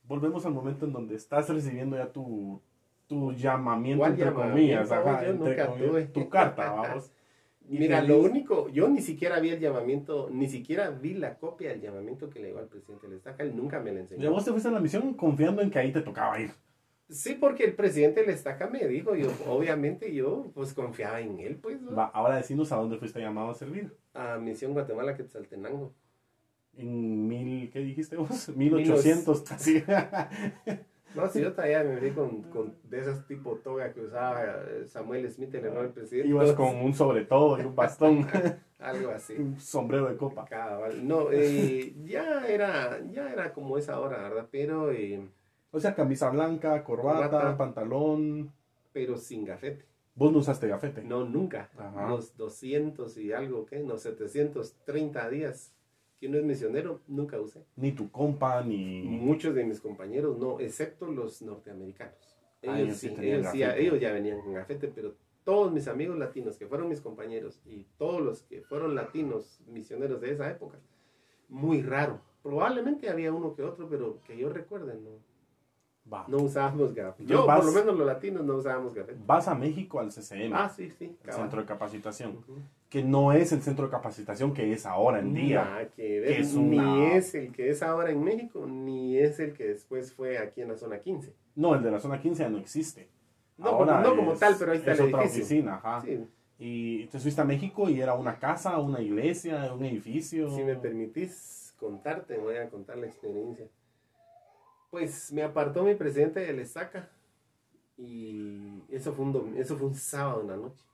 Volvemos 0.03 0.45
al 0.45 0.53
momento 0.53 0.85
en 0.85 0.93
donde 0.93 1.15
estás 1.15 1.49
recibiendo 1.49 1.97
ya 1.97 2.13
tu, 2.13 2.61
tu 3.07 3.31
llamamiento, 3.33 3.99
¿Cuál 4.01 4.11
entre 4.13 4.33
comillas. 4.33 4.89
Yo 4.89 4.95
Ajá, 4.95 5.25
entre 5.25 5.33
nunca 5.33 5.67
comillas, 5.67 5.89
tuve. 5.89 6.05
Tu 6.05 6.29
carta, 6.29 6.71
vamos. 6.71 7.11
Y 7.67 7.79
Mira, 7.79 7.99
lo 8.03 8.19
único, 8.19 8.69
yo 8.69 8.87
ni 8.89 9.01
siquiera 9.01 9.39
vi 9.39 9.49
el 9.49 9.59
llamamiento, 9.59 10.29
ni 10.31 10.47
siquiera 10.47 10.91
vi 10.91 11.15
la 11.15 11.39
copia 11.39 11.69
del 11.69 11.81
llamamiento 11.81 12.29
que 12.29 12.39
le 12.39 12.49
llegó 12.49 12.59
al 12.59 12.67
presidente 12.67 13.07
del 13.07 13.17
Estaca, 13.17 13.41
él 13.41 13.55
nunca 13.55 13.79
me 13.79 13.89
la 13.91 13.95
Ya 13.95 14.01
enseñó. 14.01 14.31
vos 14.31 14.45
te 14.45 14.51
fuiste 14.51 14.69
a 14.69 14.71
la 14.71 14.79
misión 14.79 15.15
confiando 15.15 15.63
en 15.63 15.71
que 15.71 15.79
ahí 15.79 15.91
te 15.91 16.01
tocaba 16.01 16.39
ir. 16.39 16.51
Sí, 17.09 17.33
porque 17.33 17.63
el 17.63 17.73
presidente 17.73 18.21
del 18.21 18.29
Estaca 18.29 18.67
me 18.67 18.87
dijo, 18.87 19.15
yo, 19.15 19.29
obviamente 19.47 20.13
yo 20.13 20.51
pues 20.53 20.75
confiaba 20.75 21.19
en 21.21 21.39
él, 21.39 21.55
pues, 21.55 21.81
¿no? 21.81 21.95
Va, 21.95 22.05
ahora 22.05 22.35
decinos 22.35 22.71
a 22.71 22.75
dónde 22.75 22.97
fuiste 22.97 23.19
llamado 23.19 23.49
a 23.49 23.55
servir. 23.55 23.91
a 24.13 24.37
Misión 24.37 24.73
Guatemala 24.73 25.15
Quetzaltenango. 25.17 25.91
En 26.77 27.27
mil, 27.27 27.71
¿qué 27.71 27.79
dijiste 27.79 28.15
vos? 28.15 28.49
1800. 28.55 29.41
casi. 29.41 29.83
No, 31.15 31.27
si 31.29 31.41
yo 31.41 31.51
todavía 31.53 31.83
me 31.83 31.99
vi 31.99 32.11
con, 32.11 32.43
con 32.43 32.75
de 32.83 32.99
esas 32.99 33.25
tipo 33.27 33.55
toga 33.57 33.93
que 33.93 34.01
usaba 34.01 34.43
eh, 34.43 34.85
Samuel 34.85 35.29
Smith, 35.31 35.53
el 35.55 35.65
hermano 35.65 35.83
del 35.83 35.91
presidente. 35.93 36.27
Ibas 36.29 36.51
con 36.53 36.75
un 36.75 36.93
sobre 36.93 37.25
todo 37.25 37.59
y 37.59 37.63
un 37.65 37.75
bastón, 37.75 38.27
Algo 38.79 39.11
así. 39.11 39.33
un 39.33 39.59
sombrero 39.59 40.07
de 40.09 40.17
copa. 40.17 40.45
Cabal. 40.45 41.07
No, 41.07 41.31
eh, 41.31 41.93
ya 42.05 42.45
era, 42.47 42.99
ya 43.11 43.31
era 43.31 43.53
como 43.53 43.77
esa 43.77 43.99
hora, 43.99 44.17
¿verdad? 44.23 44.47
Pero, 44.51 44.91
eh, 44.91 45.25
O 45.71 45.79
sea, 45.79 45.95
camisa 45.95 46.29
blanca, 46.29 46.83
corbata, 46.83 47.29
Corbata. 47.29 47.57
pantalón. 47.57 48.51
pero 48.93 49.17
sin 49.17 49.45
gafete. 49.45 49.85
Vos 50.15 50.31
no 50.31 50.39
usaste 50.39 50.67
gafete. 50.67 51.03
No, 51.03 51.25
nunca. 51.25 51.69
Ajá. 51.77 52.07
Los 52.07 52.37
200 52.37 53.17
y 53.17 53.33
algo, 53.33 53.65
¿qué? 53.65 53.79
No, 53.79 53.97
730 53.97 55.29
días 55.29 55.73
que 56.25 56.29
uno 56.29 56.39
es 56.39 56.43
misionero, 56.43 57.01
nunca 57.07 57.39
usé. 57.39 57.63
Ni 57.75 57.91
tu 57.91 58.09
compa, 58.09 58.63
ni. 58.63 59.03
Muchos 59.03 59.53
de 59.53 59.63
mis 59.63 59.79
compañeros 59.79 60.37
no, 60.39 60.59
excepto 60.59 61.05
los 61.05 61.41
norteamericanos. 61.43 62.15
Ah, 62.67 62.79
Ellos, 62.79 62.97
sí 62.97 63.13
ellos, 63.19 63.47
sí, 63.51 63.61
ellos 63.61 63.99
ya 63.99 64.11
venían 64.11 64.41
con 64.41 64.53
gafete, 64.53 64.87
pero 64.87 65.13
todos 65.43 65.71
mis 65.71 65.87
amigos 65.87 66.17
latinos 66.17 66.57
que 66.57 66.65
fueron 66.65 66.89
mis 66.89 66.99
compañeros 66.99 67.61
y 67.65 67.85
todos 67.99 68.21
los 68.21 68.41
que 68.41 68.61
fueron 68.61 68.95
latinos 68.95 69.61
misioneros 69.67 70.19
de 70.19 70.31
esa 70.31 70.49
época, 70.49 70.79
muy 71.47 71.83
raro. 71.83 72.19
Probablemente 72.41 73.09
había 73.09 73.31
uno 73.31 73.55
que 73.55 73.61
otro, 73.61 73.87
pero 73.87 74.19
que 74.25 74.35
yo 74.35 74.49
recuerde, 74.49 74.95
no, 74.95 75.11
Va. 76.11 76.23
no 76.27 76.37
usábamos 76.37 76.93
gafet. 76.93 77.21
Entonces 77.21 77.37
Yo, 77.37 77.45
vas- 77.47 77.57
por 77.61 77.65
lo 77.73 77.79
menos 77.79 77.97
los 77.97 78.05
latinos, 78.05 78.45
no 78.45 78.55
usábamos 78.57 78.93
gafet. 78.93 79.15
Vas 79.25 79.47
a 79.47 79.55
México 79.55 79.99
al 79.99 80.11
CCM, 80.11 80.53
Ah, 80.53 80.69
sí, 80.69 80.91
sí. 80.91 81.15
el 81.23 81.33
centro 81.33 81.59
de 81.61 81.65
capacitación, 81.65 82.37
Ujú. 82.37 82.59
que 82.89 83.03
no 83.03 83.31
es 83.33 83.51
el 83.51 83.61
centro 83.61 83.85
de 83.85 83.91
capacitación 83.91 84.53
que 84.53 84.71
es 84.71 84.85
ahora 84.85 85.19
en 85.19 85.33
día. 85.33 85.63
Nada 85.65 85.85
que 85.89 85.95
que 85.95 86.39
es 86.39 86.53
Ni 86.55 86.77
una- 86.77 87.13
es 87.15 87.33
el 87.33 87.51
que 87.51 87.69
es 87.71 87.81
ahora 87.81 88.11
en 88.11 88.23
México, 88.23 88.65
ni 88.67 89.17
es 89.17 89.39
el 89.39 89.53
que 89.53 89.65
después 89.67 90.13
fue 90.13 90.37
aquí 90.37 90.61
en 90.61 90.67
la 90.69 90.77
zona 90.77 90.99
15. 90.99 91.33
No, 91.55 91.73
el 91.73 91.81
de 91.81 91.89
la 91.91 91.99
zona 91.99 92.21
15 92.21 92.43
ya 92.43 92.49
no 92.49 92.59
existe. 92.59 93.07
No, 93.57 93.67
Ahora 93.69 94.03
como, 94.03 94.09
no 94.09 94.15
como 94.17 94.33
es- 94.33 94.39
tal, 94.39 94.55
pero 94.59 94.73
ahí 94.73 94.77
está 94.79 94.91
es 94.91 94.99
el 94.99 95.07
otra 95.07 95.21
edificio. 95.23 95.43
oficina, 95.45 95.75
ajá. 95.75 96.01
Sí, 96.01 96.19
Y 96.57 96.95
entonces 97.01 97.23
fuiste 97.23 97.41
a 97.41 97.45
México 97.45 97.89
y 97.89 97.99
era 97.99 98.13
una 98.13 98.37
casa, 98.39 98.77
una 98.79 99.01
iglesia, 99.01 99.73
un 99.73 99.83
edificio. 99.83 100.49
Si 100.51 100.63
me 100.63 100.75
permitís 100.75 101.73
contarte, 101.79 102.37
voy 102.37 102.55
a 102.57 102.69
contar 102.69 102.97
la 102.97 103.07
experiencia. 103.07 103.65
Pues 104.95 105.33
me 105.33 105.43
apartó 105.43 105.83
mi 105.83 105.93
presidente 105.93 106.39
de 106.39 106.53
Lesaca 106.53 107.09
y 107.97 108.81
eso 108.89 109.11
fue, 109.11 109.25
un 109.25 109.57
eso 109.57 109.75
fue 109.75 109.87
un 109.87 109.95
sábado 109.95 110.39
en 110.39 110.47
la 110.47 110.55
noche. 110.55 110.85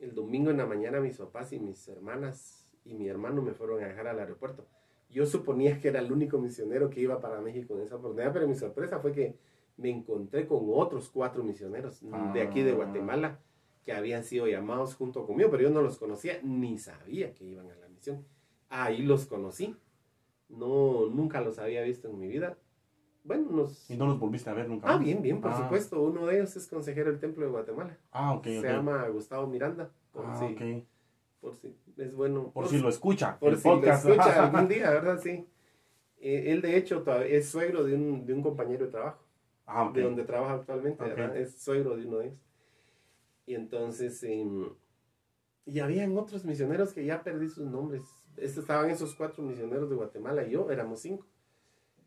El 0.00 0.16
domingo 0.16 0.50
en 0.50 0.56
la 0.56 0.66
mañana 0.66 0.98
mis 0.98 1.16
papás 1.16 1.52
y 1.52 1.60
mis 1.60 1.86
hermanas 1.86 2.68
y 2.84 2.94
mi 2.94 3.06
hermano 3.06 3.40
me 3.40 3.52
fueron 3.52 3.84
a 3.84 3.86
dejar 3.86 4.08
al 4.08 4.18
aeropuerto. 4.18 4.66
Yo 5.10 5.26
suponía 5.26 5.80
que 5.80 5.86
era 5.86 6.00
el 6.00 6.10
único 6.10 6.38
misionero 6.38 6.90
que 6.90 7.02
iba 7.02 7.20
para 7.20 7.40
México 7.40 7.76
en 7.76 7.82
esa 7.82 7.94
oportunidad, 7.94 8.32
pero 8.32 8.48
mi 8.48 8.56
sorpresa 8.56 8.98
fue 8.98 9.12
que 9.12 9.36
me 9.76 9.90
encontré 9.90 10.48
con 10.48 10.62
otros 10.74 11.08
cuatro 11.08 11.44
misioneros 11.44 12.00
de 12.34 12.42
aquí 12.42 12.62
de 12.64 12.72
Ah. 12.72 12.74
Guatemala 12.74 13.38
que 13.84 13.92
habían 13.92 14.24
sido 14.24 14.48
llamados 14.48 14.96
junto 14.96 15.24
conmigo, 15.24 15.52
pero 15.52 15.62
yo 15.62 15.70
no 15.70 15.82
los 15.82 15.98
conocía 15.98 16.40
ni 16.42 16.78
sabía 16.78 17.32
que 17.32 17.44
iban 17.44 17.70
a 17.70 17.76
la 17.76 17.88
misión. 17.90 18.26
Ahí 18.70 19.02
los 19.02 19.26
conocí. 19.26 19.76
No, 20.48 21.06
nunca 21.06 21.40
los 21.40 21.60
había 21.60 21.82
visto 21.82 22.08
en 22.08 22.18
mi 22.18 22.26
vida. 22.26 22.58
Bueno, 23.22 23.50
nos... 23.50 23.90
Y 23.90 23.96
no 23.96 24.06
los 24.06 24.18
volviste 24.18 24.48
a 24.50 24.54
ver 24.54 24.68
nunca. 24.68 24.88
Ah, 24.88 24.96
más? 24.96 25.04
bien, 25.04 25.20
bien, 25.22 25.40
por 25.40 25.50
Ah. 25.52 25.58
supuesto. 25.62 26.00
Uno 26.02 26.26
de 26.26 26.36
ellos 26.36 26.56
es 26.56 26.66
consejero 26.66 27.10
del 27.10 27.20
Templo 27.20 27.44
de 27.44 27.50
Guatemala. 27.50 27.96
Ah, 28.12 28.34
ok, 28.34 28.44
Se 28.44 28.62
llama 28.62 29.06
Gustavo 29.08 29.46
Miranda. 29.46 29.90
Por, 30.12 30.24
Ah, 30.26 30.36
si, 30.36 30.44
ok. 30.54 30.84
por 31.40 31.54
si 31.54 31.76
es 31.96 32.14
bueno. 32.14 32.50
Por 32.52 32.68
si 32.68 32.78
lo 32.78 32.88
escucha. 32.88 33.38
por 33.38 33.50
el 33.52 33.58
si 33.58 33.68
lo 33.68 33.82
escucha 33.84 34.44
algún 34.44 34.68
día, 34.68 34.90
¿verdad? 34.90 35.20
Sí. 35.22 35.46
Eh, 36.18 36.52
él, 36.52 36.60
de 36.62 36.76
hecho, 36.76 37.04
es 37.22 37.48
suegro 37.48 37.84
de 37.84 37.94
un, 37.94 38.26
de 38.26 38.32
un 38.34 38.42
compañero 38.42 38.86
de 38.86 38.92
trabajo. 38.92 39.22
Ah, 39.66 39.84
ok. 39.84 39.94
de 39.94 40.02
donde 40.02 40.24
trabaja 40.24 40.54
actualmente. 40.54 41.04
¿verdad? 41.04 41.36
Es 41.36 41.62
suegro 41.62 41.96
de 41.96 42.04
uno 42.06 42.18
de 42.18 42.26
ellos. 42.26 42.38
Y 43.46 43.54
entonces, 43.54 44.22
em, 44.24 44.68
y 45.64 45.78
habían 45.80 46.16
otros 46.18 46.44
misioneros 46.44 46.92
que 46.92 47.04
ya 47.04 47.22
perdí 47.22 47.48
sus 47.48 47.66
nombres. 47.68 48.02
Estos 48.36 48.64
estaban 48.64 48.90
esos 48.90 49.14
cuatro 49.14 49.42
misioneros 49.44 49.88
de 49.90 49.94
Guatemala 49.96 50.44
y 50.44 50.50
yo, 50.50 50.70
éramos 50.70 51.00
cinco. 51.00 51.26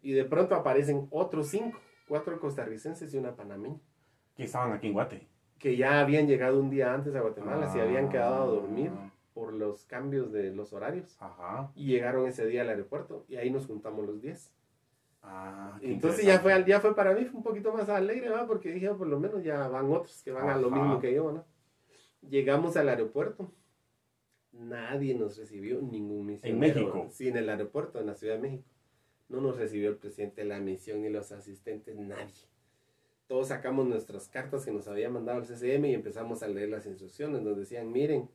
Y 0.03 0.12
de 0.12 0.25
pronto 0.25 0.53
aparecen 0.53 1.07
otros 1.10 1.48
cinco, 1.48 1.79
cuatro 2.07 2.39
costarricenses 2.39 3.12
y 3.13 3.17
una 3.17 3.36
panameña, 3.36 3.79
Que 4.36 4.43
estaban 4.43 4.72
aquí 4.74 4.88
en 4.88 4.93
Guate. 4.93 5.27
que 5.57 5.75
ya 5.77 6.01
habían 6.01 6.27
llegado 6.27 6.60
un 6.60 6.69
día 6.69 6.93
antes 6.93 7.15
a 7.15 7.22
Guatemala, 7.22 7.72
se 7.72 7.81
habían 7.81 8.10
quedado 8.10 8.43
a 8.43 8.45
dormir 8.48 8.91
Ah. 8.93 9.12
por 9.33 9.53
los 9.53 9.86
cambios 9.86 10.31
de 10.31 10.51
los 10.53 10.74
horarios. 10.74 11.15
Ajá. 11.19 11.72
Y 11.75 11.88
llegaron 11.88 12.27
ese 12.27 12.45
día 12.45 12.62
al 12.62 12.69
aeropuerto 12.69 13.25
y 13.29 13.38
ahí 13.38 13.50
nos 13.50 13.65
juntamos 13.65 14.05
los 14.05 14.22
diez. 14.22 14.53
Ah, 15.24 15.77
qué 15.79 15.93
Entonces 15.93 16.25
ya 16.25 16.39
fue, 16.39 16.63
ya 16.67 16.81
fue 16.81 16.93
para 16.95 17.13
mí 17.13 17.24
fue 17.24 17.38
un 17.38 17.43
poquito 17.43 17.72
más 17.74 17.88
alegre, 17.88 18.29
¿va? 18.29 18.45
Porque 18.45 18.72
dije, 18.74 18.89
"Ah, 18.89 18.95
por 18.95 19.07
lo 19.07 19.19
menos 19.22 19.41
ya 19.41 19.69
van 19.69 19.89
otros 19.89 20.22
que 20.22 20.31
van 20.31 20.50
a 20.50 20.57
lo 20.57 20.69
mismo 20.69 21.00
que 21.00 21.13
yo, 21.13 21.31
¿no? 21.31 21.45
Llegamos 22.29 22.75
al 22.75 22.89
aeropuerto. 22.89 23.50
Nadie 24.51 25.15
nos 25.15 25.38
recibió, 25.38 25.81
ningún 25.81 26.25
misionero. 26.25 26.60
México? 26.60 27.07
Sí, 27.10 27.29
en 27.29 27.38
el 27.38 27.50
aeropuerto, 27.50 28.00
en 28.00 28.05
la 28.07 28.15
Ciudad 28.15 28.36
de 28.36 28.41
México. 28.41 28.63
No 29.30 29.42
nos 29.42 29.58
recibió 29.58 29.89
el 29.89 29.96
presidente 29.98 30.42
de 30.42 30.48
la 30.48 30.60
misión 30.60 31.01
ni 31.01 31.10
los 31.10 31.32
asistentes, 31.32 31.96
nadie. 31.98 32.32
Todos 33.27 33.48
sacamos 33.48 33.88
nuestras 33.88 34.27
cartas 34.27 34.65
que 34.65 34.72
nos 34.72 34.88
había 34.88 35.10
mandado 35.10 35.39
el 35.39 35.46
CCM 35.46 35.86
y 35.86 35.94
empezamos 35.94 36.44
a 36.44 36.48
leer 36.48 36.70
las 36.70 36.86
instrucciones 36.86 37.44
donde 37.44 37.62
decían, 37.62 37.92
miren, 37.92 38.30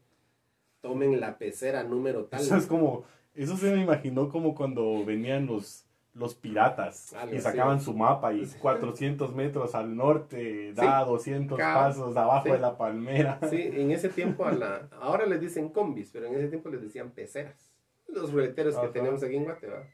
tomen 0.80 1.20
la 1.20 1.38
pecera 1.38 1.84
número 1.84 2.24
tal. 2.24 2.40
Eso 2.40 2.56
es 2.56 2.66
como, 2.66 3.04
eso 3.34 3.56
se 3.56 3.70
me 3.74 3.82
imaginó 3.82 4.28
como 4.28 4.54
cuando 4.54 5.04
venían 5.04 5.46
los, 5.46 5.84
los 6.14 6.34
piratas 6.34 7.12
Algo 7.12 7.34
y 7.34 7.36
así. 7.36 7.44
sacaban 7.44 7.80
su 7.80 7.92
mapa 7.94 8.32
y 8.32 8.44
400 8.46 9.34
metros 9.34 9.74
al 9.74 9.94
norte 9.94 10.72
da 10.72 11.04
200 11.04 11.56
Cabal. 11.58 11.90
pasos 11.90 12.16
abajo 12.16 12.46
Sí. 12.46 12.52
de 12.52 12.58
la 12.58 12.76
palmera. 12.76 13.38
Sí, 13.50 13.60
en 13.74 13.90
ese 13.92 14.08
tiempo, 14.08 14.46
a 14.46 14.52
la, 14.52 14.88
ahora 15.00 15.26
les 15.26 15.40
dicen 15.40 15.68
combis, 15.68 16.10
pero 16.12 16.26
en 16.26 16.34
ese 16.34 16.48
tiempo 16.48 16.70
les 16.70 16.80
decían 16.82 17.10
peceras. 17.10 17.70
Los 18.08 18.32
ruleteros 18.32 18.74
que 18.78 18.88
tenemos 18.88 19.22
aquí 19.22 19.36
en 19.36 19.44
Guatemala. 19.44 19.86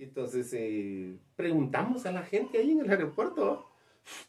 Entonces, 0.00 0.50
eh, 0.54 1.18
preguntamos 1.36 2.06
a 2.06 2.12
la 2.12 2.22
gente 2.22 2.58
ahí 2.58 2.70
en 2.70 2.80
el 2.80 2.90
aeropuerto, 2.90 3.66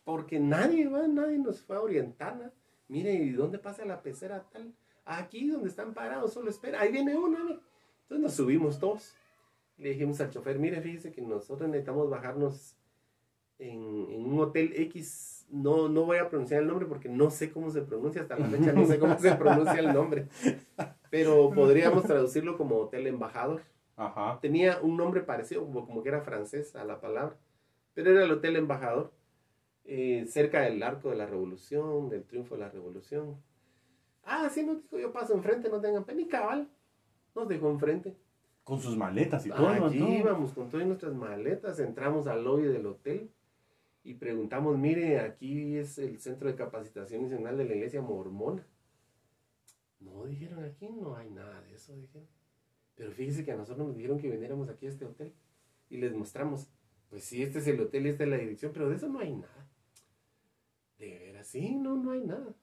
porque 0.04 0.40
nadie, 0.40 0.88
va, 0.88 1.08
nadie 1.08 1.38
nos 1.38 1.62
fue 1.62 1.78
a 1.78 1.82
orientar. 1.82 2.36
¿no? 2.36 2.52
Mire, 2.90 3.14
¿y 3.14 3.32
dónde 3.32 3.58
pasa 3.58 3.86
la 3.86 4.02
pecera 4.02 4.46
tal? 4.52 4.74
Aquí 5.06 5.48
donde 5.48 5.70
están 5.70 5.94
parados, 5.94 6.34
solo 6.34 6.50
espera. 6.50 6.82
Ahí 6.82 6.92
viene 6.92 7.16
una. 7.16 7.44
mire. 7.44 7.60
Entonces 8.04 8.24
nos 8.24 8.34
subimos 8.34 8.80
todos. 8.80 9.16
Le 9.78 9.90
dijimos 9.90 10.20
al 10.20 10.30
chofer, 10.30 10.60
mire, 10.60 10.82
fíjese 10.82 11.12
que 11.12 11.22
nosotros 11.22 11.70
necesitamos 11.70 12.10
bajarnos 12.10 12.76
en, 13.58 14.08
en 14.12 14.26
un 14.26 14.40
hotel 14.42 14.74
X. 14.76 15.48
No, 15.50 15.88
no 15.88 16.04
voy 16.04 16.18
a 16.18 16.30
pronunciar 16.30 16.62
el 16.62 16.68
nombre 16.68 16.86
porque 16.86 17.08
no 17.08 17.32
sé 17.32 17.52
cómo 17.52 17.72
se 17.72 17.82
pronuncia 17.82 18.22
hasta 18.22 18.38
la 18.38 18.48
fecha, 18.48 18.74
no 18.74 18.86
sé 18.86 19.00
cómo 19.00 19.18
se 19.18 19.36
pronuncia 19.36 19.80
el 19.80 19.94
nombre. 19.94 20.28
Pero 21.10 21.50
podríamos 21.52 22.04
traducirlo 22.04 22.58
como 22.58 22.76
Hotel 22.78 23.08
Embajador. 23.08 23.62
Ajá. 24.02 24.40
Tenía 24.42 24.80
un 24.82 24.98
nombre 24.98 25.22
parecido, 25.22 25.64
como, 25.64 25.86
como 25.86 26.02
que 26.02 26.10
era 26.10 26.22
francés 26.22 26.76
a 26.76 26.84
la 26.84 27.00
palabra, 27.00 27.38
pero 27.94 28.10
era 28.10 28.24
el 28.24 28.32
Hotel 28.32 28.56
Embajador, 28.56 29.14
eh, 29.86 30.26
cerca 30.28 30.62
del 30.62 30.82
Arco 30.82 31.12
de 31.12 31.18
la 31.18 31.28
Revolución, 31.28 32.10
del 32.10 32.24
Triunfo 32.24 32.56
de 32.56 32.62
la 32.62 32.70
Revolución. 32.70 33.40
Ah, 34.24 34.50
sí, 34.50 34.64
nos 34.66 34.82
dijo, 34.82 34.98
yo 34.98 35.12
paso 35.14 35.36
enfrente, 35.36 35.70
no 35.70 35.80
tengan 35.80 36.04
pena, 36.04 36.22
y 36.22 36.28
cabal, 36.28 36.68
nos 37.36 37.48
dejó 37.48 37.70
enfrente. 37.70 38.18
Con 38.64 38.80
sus 38.80 38.98
maletas 38.98 39.46
y 39.46 39.50
todo. 39.50 39.68
Allí 39.68 40.00
¿no? 40.00 40.10
íbamos 40.10 40.54
con 40.54 40.70
todas 40.70 40.88
nuestras 40.88 41.14
maletas, 41.14 41.80
entramos 41.80 42.26
al 42.26 42.44
lobby 42.44 42.64
del 42.64 42.88
hotel 42.88 43.32
y 44.04 44.16
preguntamos, 44.16 44.80
mire, 44.80 45.20
aquí 45.20 45.78
es 45.78 46.00
el 46.00 46.20
Centro 46.20 46.48
de 46.48 46.56
Capacitación 46.56 47.24
Nacional 47.24 47.56
de 47.56 47.66
la 47.66 47.76
Iglesia 47.76 48.02
Mormona. 48.02 48.66
No, 50.00 50.26
dijeron, 50.26 50.64
aquí 50.64 50.90
no 50.90 51.16
hay 51.16 51.30
nada 51.30 51.62
de 51.62 51.76
eso, 51.76 51.96
dijeron. 51.96 52.41
Pero 53.02 53.14
fíjese 53.14 53.44
que 53.44 53.52
a 53.52 53.56
nosotros 53.56 53.88
nos 53.88 53.96
dijeron 53.96 54.20
que 54.20 54.30
viniéramos 54.30 54.70
aquí 54.70 54.86
a 54.86 54.90
este 54.90 55.06
hotel 55.06 55.34
y 55.90 55.98
les 55.98 56.14
mostramos, 56.14 56.68
pues 57.10 57.24
sí, 57.24 57.42
este 57.42 57.58
es 57.58 57.66
el 57.66 57.82
hotel 57.82 58.06
y 58.06 58.10
esta 58.10 58.26
es 58.26 58.30
la 58.30 58.38
dirección, 58.38 58.72
pero 58.74 58.88
de 58.90 58.96
eso 58.96 59.10
no 59.10 59.18
hay 59.18 59.34
nada. 59.34 59.68
De 61.00 61.18
veras, 61.18 61.48
sí, 61.48 61.74
no, 61.74 61.96
no 61.98 62.12
hay 62.12 62.24
nada. 62.24 62.54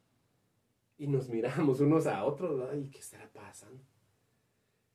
Y 0.97 1.09
nos 1.09 1.29
miramos 1.29 1.81
unos 1.81 2.07
a 2.07 2.25
otros, 2.25 2.71
ay, 2.71 2.89
¿qué 2.89 3.01
estará 3.01 3.29
pasando? 3.33 3.83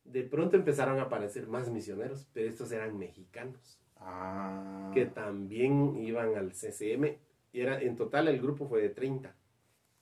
De 0.04 0.22
pronto 0.22 0.56
empezaron 0.56 0.98
a 0.98 1.02
aparecer 1.02 1.46
más 1.46 1.70
misioneros, 1.70 2.26
pero 2.32 2.48
estos 2.48 2.72
eran 2.72 2.96
mexicanos, 2.96 3.78
Ah. 3.96 4.92
que 4.94 5.04
también 5.04 5.98
iban 5.98 6.36
al 6.36 6.52
CCM. 6.54 7.18
Y 7.52 7.60
era, 7.60 7.82
en 7.82 7.96
total 7.96 8.28
el 8.28 8.40
grupo 8.40 8.66
fue 8.66 8.80
de 8.80 8.88
30. 8.88 9.36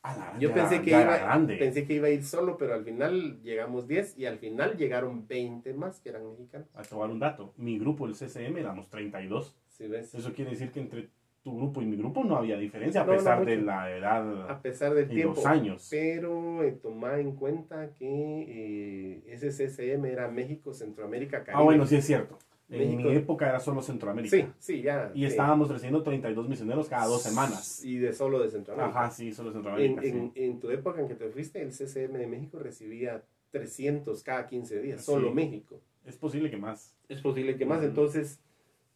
La- 0.04 0.36
Yo 0.38 0.48
ya- 0.48 0.54
pensé 0.54 0.82
que, 0.82 0.90
iba, 0.90 1.16
grande. 1.16 1.56
pensé 1.56 1.86
que 1.86 1.94
iba 1.94 2.08
a 2.08 2.10
ir 2.10 2.24
solo, 2.24 2.56
pero 2.56 2.74
al 2.74 2.84
final 2.84 3.40
llegamos 3.42 3.86
10 3.86 4.18
y 4.18 4.26
al 4.26 4.38
final 4.38 4.76
llegaron 4.76 5.28
20 5.28 5.74
más 5.74 6.00
que 6.00 6.08
eran 6.08 6.28
mexicanos. 6.28 6.66
A 6.74 6.82
tomar 6.82 7.08
un 7.10 7.20
dato. 7.20 7.54
Mi 7.56 7.78
grupo, 7.78 8.06
el 8.06 8.14
CCM, 8.14 8.56
éramos 8.58 8.88
32. 8.90 9.56
¿Sí 9.68 9.86
ves? 9.86 10.12
Eso 10.14 10.32
quiere 10.32 10.50
decir 10.50 10.72
que 10.72 10.80
entre 10.80 11.08
tu 11.44 11.56
grupo 11.56 11.82
y 11.82 11.86
mi 11.86 11.96
grupo 11.96 12.24
no 12.24 12.36
había 12.36 12.56
diferencia 12.56 13.02
a 13.02 13.04
No, 13.04 13.12
no 13.12 13.18
pesar 13.18 13.44
de 13.44 13.56
la 13.58 13.90
edad 13.96 14.50
A 14.50 14.60
pesar 14.60 14.94
del 14.94 15.10
y 15.10 15.14
tiempo. 15.14 15.34
los 15.36 15.46
años. 15.46 15.86
Pero 15.90 16.62
eh, 16.64 16.72
toma 16.72 17.18
en 17.18 17.32
cuenta 17.36 17.94
que 17.94 18.04
eh, 18.48 19.22
ese 19.28 19.50
CCM 19.52 20.04
era 20.06 20.28
México, 20.28 20.74
Centroamérica, 20.74 21.44
Caribe. 21.44 21.60
Ah, 21.60 21.62
bueno, 21.64 21.86
sí 21.86 21.96
es 21.96 22.04
cierto. 22.06 22.38
En 22.68 22.78
México. 22.78 23.10
mi 23.10 23.16
época 23.16 23.48
era 23.48 23.60
solo 23.60 23.82
Centroamérica. 23.82 24.34
Sí, 24.36 24.46
sí, 24.58 24.82
ya. 24.82 25.10
Y 25.14 25.24
estábamos 25.26 25.68
recibiendo 25.68 26.02
32 26.02 26.48
misioneros 26.48 26.88
cada 26.88 27.06
dos 27.06 27.22
semanas. 27.22 27.84
Y 27.84 27.98
de 27.98 28.12
solo 28.12 28.40
de 28.40 28.50
Centroamérica. 28.50 28.98
Ajá, 28.98 29.10
sí, 29.10 29.32
solo 29.32 29.48
En, 29.50 29.54
Centroamérica. 29.54 30.02
en, 30.04 30.32
sí. 30.32 30.44
en 30.44 30.60
tu 30.60 30.70
época 30.70 31.00
en 31.00 31.08
que 31.08 31.14
te 31.14 31.28
fuiste, 31.28 31.60
el 31.60 31.70
CCM 31.72 32.12
de 32.18 32.26
México 32.26 32.58
recibía 32.58 33.22
300 33.50 34.22
cada 34.22 34.46
15 34.46 34.80
días, 34.80 35.04
solo 35.04 35.28
Sí. 35.28 35.34
México. 35.34 35.80
Es 36.06 36.16
posible 36.16 36.50
que 36.50 36.56
más. 36.56 36.94
Es 37.08 37.20
posible 37.20 37.56
que 37.56 37.66
más, 37.66 37.78
Ujú. 37.78 37.88
entonces 37.88 38.40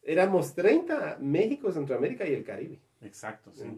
éramos 0.01 0.55
30, 0.55 1.17
México, 1.21 1.71
Centroamérica 1.71 2.27
y 2.27 2.33
el 2.33 2.43
Caribe. 2.43 2.79
Exacto, 3.01 3.51
sí. 3.53 3.61
Hay 3.63 3.69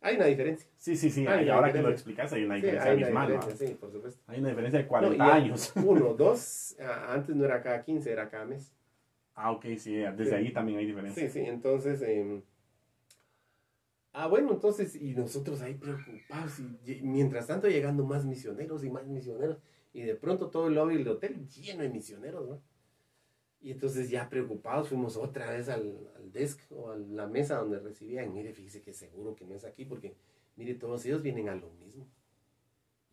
hay 0.00 0.16
una 0.16 0.26
diferencia. 0.26 0.68
Sí, 0.76 0.96
sí, 0.96 1.10
sí. 1.10 1.26
Hay 1.26 1.48
ahora 1.48 1.72
que 1.72 1.82
lo 1.82 1.90
explicas, 1.90 2.32
hay 2.32 2.44
una 2.44 2.54
Sí, 2.56 2.62
diferencia 2.62 2.90
hay 2.90 2.96
una 2.98 3.08
diferencia, 3.08 3.66
sí, 3.66 3.74
por 3.74 3.92
supuesto. 3.92 4.20
Hay 4.26 4.40
una 4.40 4.48
diferencia 4.50 4.78
de 4.78 4.84
No, 4.84 4.88
40 4.90 5.26
y- 5.26 5.30
años. 5.30 5.72
Uno, 5.76 6.14
dos, 6.14 6.76
ah, 6.80 7.12
antes 7.14 7.34
no 7.34 7.44
era 7.44 7.62
cada 7.62 7.82
15, 7.84 8.10
era 8.12 8.28
cada 8.30 8.44
mes. 8.44 8.72
Ah, 9.34 9.52
ok, 9.52 9.66
sí, 9.78 9.94
desde 9.94 10.26
Sí. 10.26 10.34
ahí 10.34 10.52
también 10.52 10.78
hay 10.78 10.86
diferencia. 10.86 11.22
Sí, 11.26 11.30
sí, 11.32 11.40
entonces, 11.46 12.02
em, 12.02 12.42
Ah, 14.12 14.26
bueno, 14.26 14.50
entonces, 14.52 14.96
y 14.96 15.14
nosotros 15.14 15.60
ahí 15.60 15.74
preocupados, 15.74 16.58
y, 16.58 16.78
y 16.84 17.02
mientras 17.02 17.46
tanto 17.46 17.68
llegando 17.68 18.04
más 18.04 18.24
misioneros 18.24 18.82
y 18.82 18.90
más 18.90 19.06
misioneros, 19.06 19.58
y 19.92 20.02
de 20.02 20.16
pronto 20.16 20.48
todo 20.50 20.66
el 20.68 20.74
lobby 20.74 20.96
del 20.96 21.08
hotel 21.08 21.46
lleno 21.48 21.82
de 21.82 21.88
misioneros, 21.90 22.48
¿no? 22.48 22.60
Y 23.60 23.72
entonces 23.72 24.08
ya 24.08 24.28
preocupados 24.28 24.88
fuimos 24.88 25.16
otra 25.16 25.50
vez 25.50 25.68
al, 25.68 26.10
al 26.16 26.32
desk 26.32 26.60
o 26.70 26.90
a 26.90 26.96
la 26.96 27.26
mesa 27.26 27.56
donde 27.56 27.80
recibían, 27.80 28.32
mire, 28.32 28.52
fíjese 28.52 28.82
que 28.82 28.92
seguro 28.92 29.34
que 29.34 29.44
no 29.44 29.54
es 29.54 29.64
aquí, 29.64 29.84
porque 29.84 30.14
mire, 30.56 30.74
todos 30.74 31.04
ellos 31.06 31.22
vienen 31.22 31.48
a 31.48 31.54
lo 31.54 31.70
mismo. 31.70 32.06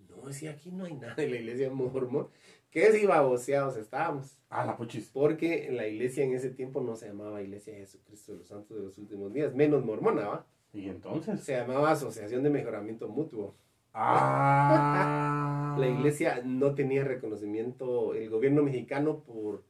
No, 0.10 0.28
decía, 0.28 0.52
aquí 0.52 0.72
no 0.72 0.86
hay 0.86 0.94
nada 0.94 1.22
en 1.22 1.32
la 1.32 1.38
iglesia 1.38 1.70
mormón. 1.72 2.28
¿Qué 2.70 2.92
si 2.92 3.06
baboseados 3.06 3.78
estábamos? 3.78 4.38
Ah, 4.50 4.66
la 4.66 4.76
puchis. 4.76 5.10
Porque 5.14 5.70
la 5.72 5.88
iglesia 5.88 6.26
en 6.26 6.34
ese 6.34 6.50
tiempo 6.50 6.82
no 6.82 6.96
se 6.96 7.08
llamaba 7.08 7.42
Iglesia 7.42 7.74
de 7.74 7.80
Jesucristo 7.80 8.34
de 8.34 8.40
los 8.40 8.48
Santos 8.48 8.78
de 8.78 8.84
los 8.84 8.98
Últimos 8.98 9.34
Días, 9.34 9.56
menos 9.56 9.86
mormona, 9.86 10.28
¿va? 10.28 10.46
¿Y 10.74 10.90
entonces? 10.90 11.40
Se 11.40 11.54
llamaba 11.54 11.92
Asociación 11.92 12.44
de 12.44 12.50
Mejoramiento 12.50 13.08
Mutuo. 13.08 13.56
Ah. 13.94 15.76
La 15.80 15.88
iglesia 15.88 16.42
no 16.44 16.76
tenía 16.76 17.04
reconocimiento, 17.04 18.14
el 18.14 18.30
gobierno 18.30 18.64
mexicano, 18.64 19.24
por, 19.24 19.64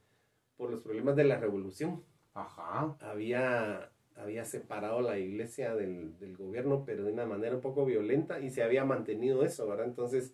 por 0.57 0.69
los 0.71 0.81
problemas 0.81 1.15
de 1.15 1.23
la 1.25 1.37
revolución. 1.37 2.01
Ajá. 2.33 2.95
Había, 3.01 3.89
había 4.15 4.45
separado 4.45 5.01
la 5.01 5.17
iglesia 5.17 5.75
del, 5.75 6.17
del 6.19 6.35
gobierno, 6.37 6.83
pero 6.85 7.03
de 7.05 7.13
una 7.13 7.25
manera 7.25 7.55
un 7.55 7.61
poco 7.61 7.85
violenta, 7.85 8.39
y 8.39 8.49
se 8.49 8.63
había 8.63 8.85
mantenido 8.85 9.43
eso, 9.43 9.67
¿verdad? 9.67 9.85
Entonces, 9.85 10.33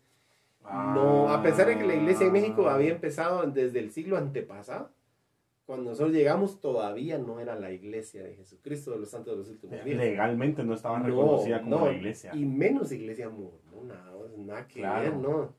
no, 0.63 1.29
a 1.29 1.41
pesar 1.41 1.67
de 1.67 1.77
que 1.77 1.85
la 1.85 1.95
iglesia 1.95 2.27
en 2.27 2.33
México 2.33 2.67
Ah. 2.67 2.75
había 2.75 2.91
empezado 2.91 3.41
desde 3.49 3.79
el 3.79 3.91
siglo 3.91 4.17
antepasado, 4.17 4.91
cuando 5.65 5.89
nosotros 5.91 6.13
llegamos 6.13 6.59
todavía 6.59 7.17
no 7.17 7.39
era 7.39 7.55
la 7.55 7.71
iglesia 7.71 8.23
de 8.23 8.35
Jesucristo 8.35 8.91
de 8.91 8.99
los 8.99 9.09
Santos 9.09 9.33
de 9.33 9.37
los 9.39 9.49
Últimos 9.49 9.83
Días. 9.83 9.97
Legalmente 9.97 10.63
no 10.63 10.73
estaba 10.73 10.99
No, 10.99 11.05
reconocida 11.05 11.61
como 11.61 11.77
no, 11.79 11.85
la 11.87 11.93
iglesia. 11.93 12.31
Y 12.35 12.45
menos 12.45 12.91
iglesia 12.91 13.29
mormona, 13.29 14.03
nada 14.37 14.67
que 14.67 14.79
Claro. 14.81 15.01
ver, 15.01 15.15
¿no? 15.15 15.53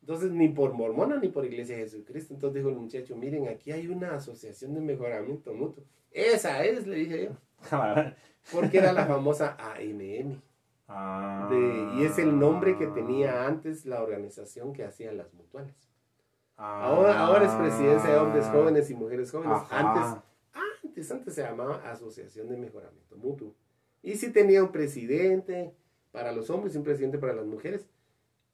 Entonces, 0.00 0.30
ni 0.30 0.48
por 0.48 0.72
mormona 0.72 1.16
ni 1.18 1.28
por 1.28 1.44
iglesia 1.44 1.76
de 1.76 1.82
Jesucristo. 1.82 2.34
Entonces 2.34 2.56
dijo 2.56 2.68
el 2.70 2.76
muchacho, 2.76 3.16
miren, 3.16 3.48
aquí 3.48 3.70
hay 3.72 3.88
una 3.88 4.14
asociación 4.14 4.74
de 4.74 4.80
mejoramiento 4.80 5.52
mutuo. 5.52 5.84
Esa 6.10 6.64
es, 6.64 6.86
le 6.86 6.96
dije 6.96 7.24
yo, 7.26 7.30
porque 8.52 8.78
era 8.78 8.92
la 8.92 9.06
famosa 9.06 9.56
AMM. 9.58 10.40
Ah. 10.92 11.46
de- 11.48 12.00
y 12.00 12.04
es 12.04 12.18
el 12.18 12.36
nombre 12.36 12.76
que 12.76 12.88
tenía 12.88 13.46
antes 13.46 13.86
la 13.86 14.02
organización 14.02 14.72
que 14.72 14.84
hacía 14.84 15.12
las 15.12 15.32
mutuales. 15.34 15.74
Ah. 16.56 16.82
Ahora, 16.86 17.20
ahora 17.20 17.46
es 17.46 17.52
presidencia 17.52 18.10
de 18.10 18.16
hombres 18.18 18.46
jóvenes 18.46 18.90
y 18.90 18.94
mujeres 18.94 19.30
jóvenes. 19.30 19.56
Ajá. 19.56 19.78
Antes, 19.78 20.22
antes, 20.84 21.10
antes 21.12 21.34
se 21.34 21.42
llamaba 21.42 21.76
Asociación 21.88 22.48
de 22.48 22.56
Mejoramiento 22.56 23.16
Mutuo. 23.16 23.54
Y 24.02 24.16
sí 24.16 24.32
tenía 24.32 24.64
un 24.64 24.72
presidente 24.72 25.72
para 26.10 26.32
los 26.32 26.50
hombres 26.50 26.74
y 26.74 26.78
un 26.78 26.84
presidente 26.84 27.18
para 27.18 27.34
las 27.34 27.46
mujeres. 27.46 27.86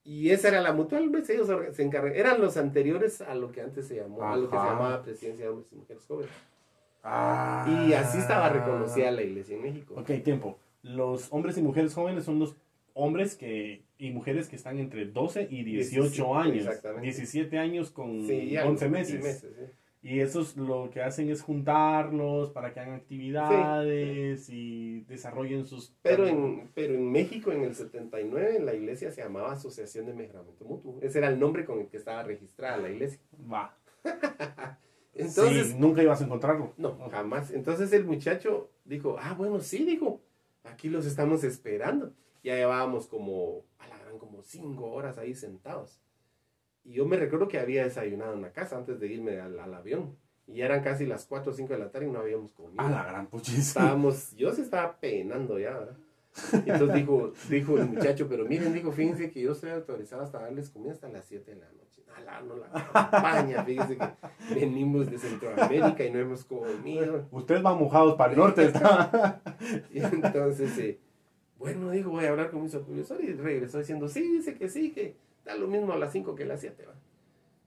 Y 0.07 0.31
esa 0.31 0.49
era 0.49 0.61
la 0.61 0.73
mutual, 0.73 1.11
pues, 1.11 1.29
ellos 1.31 1.51
se 1.73 1.83
encargaban. 1.83 2.17
Eran 2.17 2.41
los 2.41 2.57
anteriores 2.57 3.21
a 3.21 3.35
lo 3.35 3.51
que 3.51 3.61
antes 3.61 3.89
se 3.89 3.97
llamó, 3.97 4.23
a 4.23 4.37
lo 4.37 4.49
que 4.49 4.57
se 4.57 4.63
llamaba 4.65 5.03
Presidencia 5.03 5.47
de 5.47 5.51
Hombres 5.51 5.73
y 5.73 5.77
Mujeres 5.77 6.05
Jóvenes. 6.07 6.31
Ah. 7.03 7.67
Y 7.89 7.93
así 7.93 8.19
estaba 8.19 8.49
reconocida 8.49 9.11
la 9.11 9.23
iglesia 9.23 9.57
en 9.57 9.63
México. 9.63 9.95
Ok, 9.97 10.11
tiempo. 10.25 10.59
Los 10.83 11.29
hombres 11.33 11.59
y 11.59 11.63
mujeres 11.63 11.93
jóvenes 11.95 12.25
son 12.25 12.39
los 12.39 12.57
hombres 12.95 13.35
que 13.35 13.83
y 13.99 14.11
mujeres 14.11 14.49
que 14.49 14.57
están 14.57 14.79
entre 14.79 15.07
12 15.07 15.49
y 15.51 15.65
18 15.65 16.01
17, 16.11 16.33
años. 16.35 16.67
exactamente. 16.67 17.03
17 17.03 17.59
años 17.59 17.91
con 17.91 18.27
Sí, 18.27 18.51
ya, 18.51 18.67
11 18.67 18.87
y 18.87 18.91
meses. 18.91 19.41
sí. 19.41 19.49
Y 20.07 20.21
esos 20.21 20.57
lo 20.57 20.89
que 20.89 21.03
hacen 21.03 21.31
es 21.31 21.43
juntarlos 21.43 22.51
para 22.51 22.73
que 22.73 22.79
hagan 22.79 22.95
actividades 22.95 24.49
y 24.49 25.01
desarrollen 25.01 25.67
sus... 25.67 25.97
Pero 26.01 26.29
en, 26.29 26.71
pero 26.75 26.95
en 26.95 27.11
México, 27.11 27.51
en 27.51 27.65
el 27.65 27.75
79, 27.75 28.61
la 28.61 28.73
iglesia 28.73 29.11
se 29.11 29.23
llamaba 29.23 29.51
Asociación 29.51 30.07
de 30.07 30.15
Mejoramiento 30.15 30.65
Mutuo. 30.65 31.01
Ese 31.03 31.19
era 31.19 31.27
el 31.27 31.41
nombre 31.41 31.65
con 31.65 31.81
el 31.81 31.89
que 31.89 31.97
estaba 31.97 32.23
registrada 32.23 32.77
la 32.77 32.91
iglesia. 32.91 33.19
Va. 33.53 33.77
Entonces, 35.13 35.71
sí, 35.71 35.77
nunca 35.77 36.05
ibas 36.05 36.21
a 36.21 36.25
encontrarlo. 36.25 36.73
no, 36.77 36.97
jamás. 37.11 37.50
Entonces 37.50 37.93
el 37.93 38.04
muchacho 38.04 38.71
dijo, 38.85 39.17
ah, 39.19 39.35
bueno, 39.35 39.59
sí, 39.59 39.85
dijo, 39.85 40.21
aquí 40.63 40.89
los 40.89 41.04
estamos 41.04 41.43
esperando. 41.43 42.13
Ya 42.45 42.54
llevábamos 42.54 43.09
como, 43.09 43.65
a 43.80 43.89
la 43.89 43.99
gran, 43.99 44.21
como 44.21 44.41
cinco 44.41 44.89
horas 44.93 45.19
ahí 45.19 45.35
sentados. 45.35 46.00
Y 46.87 46.95
yo 46.95 47.07
me 47.07 47.17
recuerdo 47.17 47.49
que 47.49 47.59
había 47.59 47.85
desayunado 47.85 48.35
en 48.35 48.43
la 48.43 48.53
casa 48.53 48.77
antes 48.77 49.01
de 49.01 49.09
irme 49.09 49.41
al, 49.41 49.59
al 49.59 49.75
avión. 49.75 50.17
Y 50.47 50.61
eran 50.61 50.83
casi 50.83 51.05
las 51.05 51.27
4 51.27 51.51
o 51.51 51.55
5 51.55 51.73
de 51.73 51.79
la 51.81 51.91
tarde 51.91 52.07
y 52.07 52.11
no 52.11 52.21
habíamos 52.21 52.53
comido. 52.53 52.81
A 52.81 52.89
la 52.89 53.05
gran 53.05 53.27
puchis. 53.27 53.59
estábamos, 53.59 54.33
yo 54.37 54.53
se 54.53 54.63
estaba 54.63 54.97
penando 55.01 55.59
ya, 55.59 55.77
¿verdad? 55.77 55.97
Entonces 56.53 56.95
dijo, 56.95 57.33
dijo 57.49 57.79
el 57.79 57.87
muchacho, 57.87 58.29
pero 58.29 58.45
miren, 58.45 58.73
dijo, 58.73 58.93
fíjense 58.93 59.31
que 59.31 59.41
yo 59.41 59.53
estoy 59.53 59.71
autorizado 59.71 60.23
hasta 60.23 60.39
darles 60.39 60.71
comida 60.71 60.93
hasta 60.93 61.09
las 61.09 61.25
7 61.25 61.51
de 61.51 61.57
la 61.57 61.73
noche. 61.73 62.03
Alá, 62.15 62.41
no 62.41 62.57
la 62.57 62.69
campaña, 62.71 63.65
fíjense 63.65 63.99
que 63.99 64.55
venimos 64.55 65.11
de 65.11 65.19
Centroamérica 65.19 66.05
y 66.05 66.11
no 66.11 66.21
hemos 66.21 66.45
comido. 66.45 67.27
Ustedes 67.33 67.63
van 67.63 67.79
mojados 67.79 68.15
para 68.15 68.33
el 68.33 68.39
norte. 68.39 68.65
¿está? 68.65 69.43
Y 69.93 69.99
entonces, 69.99 70.79
eh, 70.79 70.99
bueno, 71.59 71.91
dijo, 71.91 72.11
voy 72.11 72.25
a 72.27 72.31
hablar 72.31 72.51
con 72.51 72.63
mi 72.63 72.69
supervisor 72.69 73.23
y 73.23 73.33
regresó 73.33 73.79
diciendo, 73.79 74.09
sí, 74.09 74.21
dice 74.21 74.55
que 74.55 74.69
sí, 74.69 74.93
que 74.93 75.17
da 75.47 75.54
lo 75.56 75.67
mismo 75.69 75.93
a 75.95 75.97
las 75.97 76.13
5 76.13 76.35
que 76.35 76.43
a 76.43 76.47
las 76.47 76.61
7, 76.61 76.85
¿va? 76.87 76.95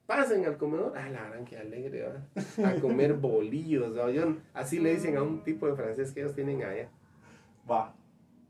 Pasen 0.05 0.45
al 0.45 0.57
comedor, 0.57 0.95
ah, 0.97 1.09
la 1.09 1.29
gran 1.29 1.45
que 1.45 1.57
alegre, 1.57 2.03
¿va? 2.03 2.67
A 2.69 2.75
comer 2.75 3.13
bolillos, 3.19 3.97
¿va? 3.97 4.11
Yo- 4.11 4.35
así 4.53 4.79
le 4.79 4.93
dicen 4.93 5.17
a 5.17 5.23
un 5.23 5.43
tipo 5.43 5.65
de 5.67 5.75
francés 5.75 6.11
que 6.11 6.19
ellos 6.21 6.35
tienen 6.35 6.63
allá. 6.63 6.89
Va. 7.69 7.95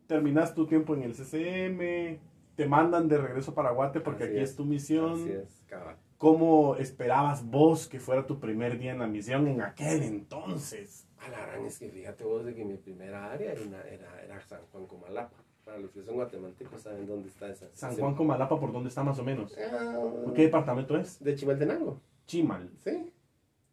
Terminas 0.07 0.53
tu 0.55 0.65
tiempo 0.65 0.95
en 0.95 1.03
el 1.03 1.13
CCM. 1.13 2.19
Te 2.55 2.67
mandan 2.67 3.07
de 3.07 3.17
regreso 3.17 3.53
para 3.53 3.71
Guate 3.71 3.99
porque 4.01 4.23
Así 4.23 4.33
aquí 4.33 4.41
es, 4.41 4.49
es 4.49 4.55
tu 4.55 4.65
misión. 4.65 5.13
Así 5.13 5.31
es, 5.31 5.63
cabal. 5.67 5.95
¿Cómo 6.17 6.75
esperabas 6.75 7.45
vos 7.45 7.87
que 7.87 7.99
fuera 7.99 8.25
tu 8.25 8.39
primer 8.39 8.77
día 8.77 8.91
en 8.91 8.99
la 8.99 9.07
misión 9.07 9.47
en 9.47 9.61
aquel 9.61 10.03
entonces? 10.03 11.07
A 11.19 11.29
la 11.29 11.45
gran 11.45 11.65
es 11.65 11.77
que 11.79 11.89
fíjate 11.89 12.23
vos 12.23 12.43
de 12.45 12.55
que 12.55 12.65
mi 12.65 12.75
primera 12.77 13.31
área 13.31 13.53
era, 13.53 14.21
era 14.23 14.41
San 14.41 14.61
Juan 14.71 14.87
Comalapa. 14.87 15.37
Para 15.69 15.81
los 15.81 15.91
que 15.91 16.01
son 16.01 16.15
guatemaltecos 16.15 16.81
saben 16.81 17.05
dónde 17.05 17.27
está 17.29 17.47
esa. 17.47 17.67
San 17.73 17.95
Juan 17.95 18.15
Comalapa, 18.15 18.59
¿por 18.59 18.71
dónde 18.71 18.89
está 18.89 19.03
más 19.03 19.19
o 19.19 19.23
menos? 19.23 19.55
Ah, 19.71 19.99
¿Qué 20.33 20.43
departamento 20.43 20.97
es? 20.97 21.23
De 21.23 21.35
Chimaltenango, 21.35 22.01
Chimal. 22.25 22.71
sí. 22.79 23.13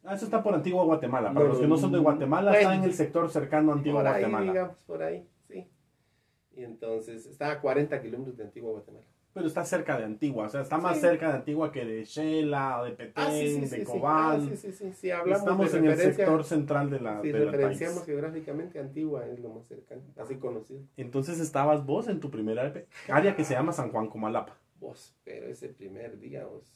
Ah, 0.03 0.13
eso 0.13 0.25
está 0.25 0.43
por 0.43 0.53
Antigua 0.53 0.83
Guatemala. 0.85 1.33
Para 1.33 1.45
No, 1.45 1.51
los 1.53 1.59
que 1.59 1.67
no 1.67 1.75
son 1.75 1.91
de 1.91 1.97
Guatemala, 1.97 2.55
está 2.55 2.75
en 2.75 2.83
el 2.83 2.93
sector 2.93 3.27
cercano 3.31 3.71
a 3.71 3.75
Antigua 3.75 4.01
por 4.01 4.07
ahí, 4.07 4.21
Guatemala. 4.21 4.51
digamos, 4.51 4.83
por 4.83 5.01
ahí, 5.01 5.27
sí. 5.47 5.67
Y 6.55 6.63
entonces 6.63 7.25
está 7.25 7.51
a 7.51 7.61
40 7.61 7.99
kilómetros 7.99 8.37
de 8.37 8.43
Antigua 8.43 8.71
Guatemala. 8.73 9.05
Pero 9.37 9.49
está 9.49 9.63
cerca 9.63 9.95
de 9.99 10.03
Antigua, 10.03 10.47
o 10.47 10.49
sea, 10.49 10.61
está 10.61 10.79
más 10.79 10.95
Sí. 10.95 11.01
cerca 11.01 11.27
de 11.29 11.33
Antigua 11.35 11.71
que 11.71 11.85
de 11.85 12.03
Shela, 12.05 12.81
de 12.83 12.89
Petén, 12.93 13.13
Ah, 13.23 13.29
sí, 13.29 13.67
sí, 13.67 13.77
de. 13.77 13.83
Cobán. 13.83 14.41
Ah, 14.41 14.45
sí, 14.49 14.57
sí, 14.57 14.71
sí. 14.71 14.91
Si 14.93 15.11
hablamos 15.11 15.41
Estamos 15.41 15.73
en 15.75 15.85
el 15.85 15.95
sector 15.95 16.43
central 16.43 16.89
de 16.89 16.99
la, 16.99 17.21
Si 17.21 17.31
de 17.31 17.45
referenciamos 17.45 18.03
geográficamente, 18.03 18.79
Antigua 18.79 19.27
es 19.27 19.39
lo 19.39 19.49
más 19.49 19.67
cercano, 19.67 20.01
así 20.17 20.37
conocido. 20.37 20.81
Entonces 20.97 21.39
estabas 21.39 21.85
vos 21.85 22.07
en 22.07 22.19
tu 22.19 22.31
primera 22.31 22.73
área 23.09 23.35
que 23.35 23.43
se 23.43 23.53
llama 23.53 23.73
San 23.73 23.91
Juan 23.91 24.07
Comalapa. 24.09 24.57
Vos, 24.79 25.15
pero 25.23 25.45
ese 25.45 25.69
primer 25.69 26.17
día, 26.17 26.43
vos, 26.47 26.73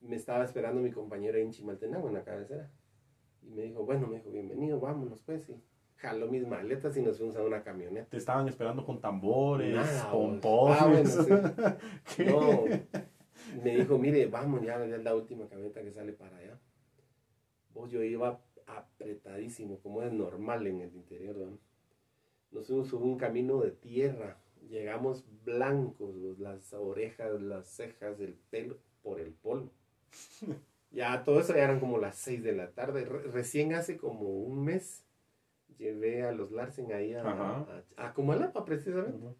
me 0.00 0.14
estaba 0.14 0.44
esperando 0.44 0.80
mi 0.80 0.92
compañero 0.92 1.38
en 1.38 1.50
Chimaltenango, 1.50 2.06
en 2.06 2.14
la 2.14 2.22
cabecera. 2.22 2.70
Y 3.42 3.50
me 3.50 3.62
dijo, 3.62 3.84
bueno, 3.84 4.06
me 4.06 4.18
dijo, 4.18 4.30
bienvenido, 4.30 4.78
vámonos 4.78 5.22
pues. 5.22 5.48
Y 5.48 5.54
jaló 5.96 6.28
mis 6.28 6.46
maletas 6.46 6.96
y 6.96 7.02
nos 7.02 7.18
fuimos 7.18 7.36
a 7.36 7.42
una 7.42 7.62
camioneta. 7.62 8.08
Te 8.10 8.16
estaban 8.16 8.48
esperando 8.48 8.84
con 8.84 9.00
tambores, 9.00 9.74
Nada, 9.74 10.10
pompones. 10.10 10.78
Ah, 10.80 10.86
bueno, 10.86 11.08
sí. 12.04 12.24
No, 12.24 12.64
me 13.62 13.76
dijo, 13.76 13.98
mire, 13.98 14.26
vamos, 14.26 14.62
ya, 14.62 14.84
ya 14.86 14.96
es 14.96 15.02
la 15.04 15.14
última 15.14 15.48
camioneta 15.48 15.82
que 15.82 15.92
sale 15.92 16.12
para 16.12 16.36
allá. 16.36 16.58
Vos, 17.74 17.90
yo 17.90 18.02
iba 18.02 18.40
apretadísimo, 18.66 19.78
como 19.80 20.02
es 20.02 20.12
normal 20.12 20.66
en 20.66 20.80
el 20.80 20.94
interior, 20.94 21.36
¿no? 21.36 21.58
Nos 22.52 22.66
fuimos 22.66 22.88
por 22.88 23.02
un 23.02 23.16
camino 23.18 23.60
de 23.60 23.70
tierra. 23.70 24.38
Llegamos 24.68 25.24
blancos, 25.44 26.14
las 26.38 26.72
orejas, 26.72 27.40
las 27.40 27.66
cejas, 27.68 28.18
el 28.20 28.34
pelo, 28.50 28.78
por 29.02 29.20
el 29.20 29.32
polvo. 29.32 29.70
Ya 30.90 31.22
todo 31.24 31.40
eso 31.40 31.54
ya 31.54 31.64
eran 31.64 31.78
como 31.80 31.98
las 31.98 32.16
6 32.16 32.42
de 32.42 32.52
la 32.52 32.70
tarde. 32.72 33.04
Re- 33.04 33.22
recién 33.30 33.74
hace 33.74 33.96
como 33.96 34.28
un 34.28 34.64
mes 34.64 35.04
llevé 35.78 36.22
a 36.22 36.32
los 36.32 36.50
Larsen 36.52 36.92
ahí 36.92 37.14
a, 37.14 37.20
Ajá. 37.20 37.66
a, 37.96 38.06
a 38.08 38.14
Comalapa, 38.14 38.64
precisamente. 38.64 39.16
Ujú. 39.16 39.34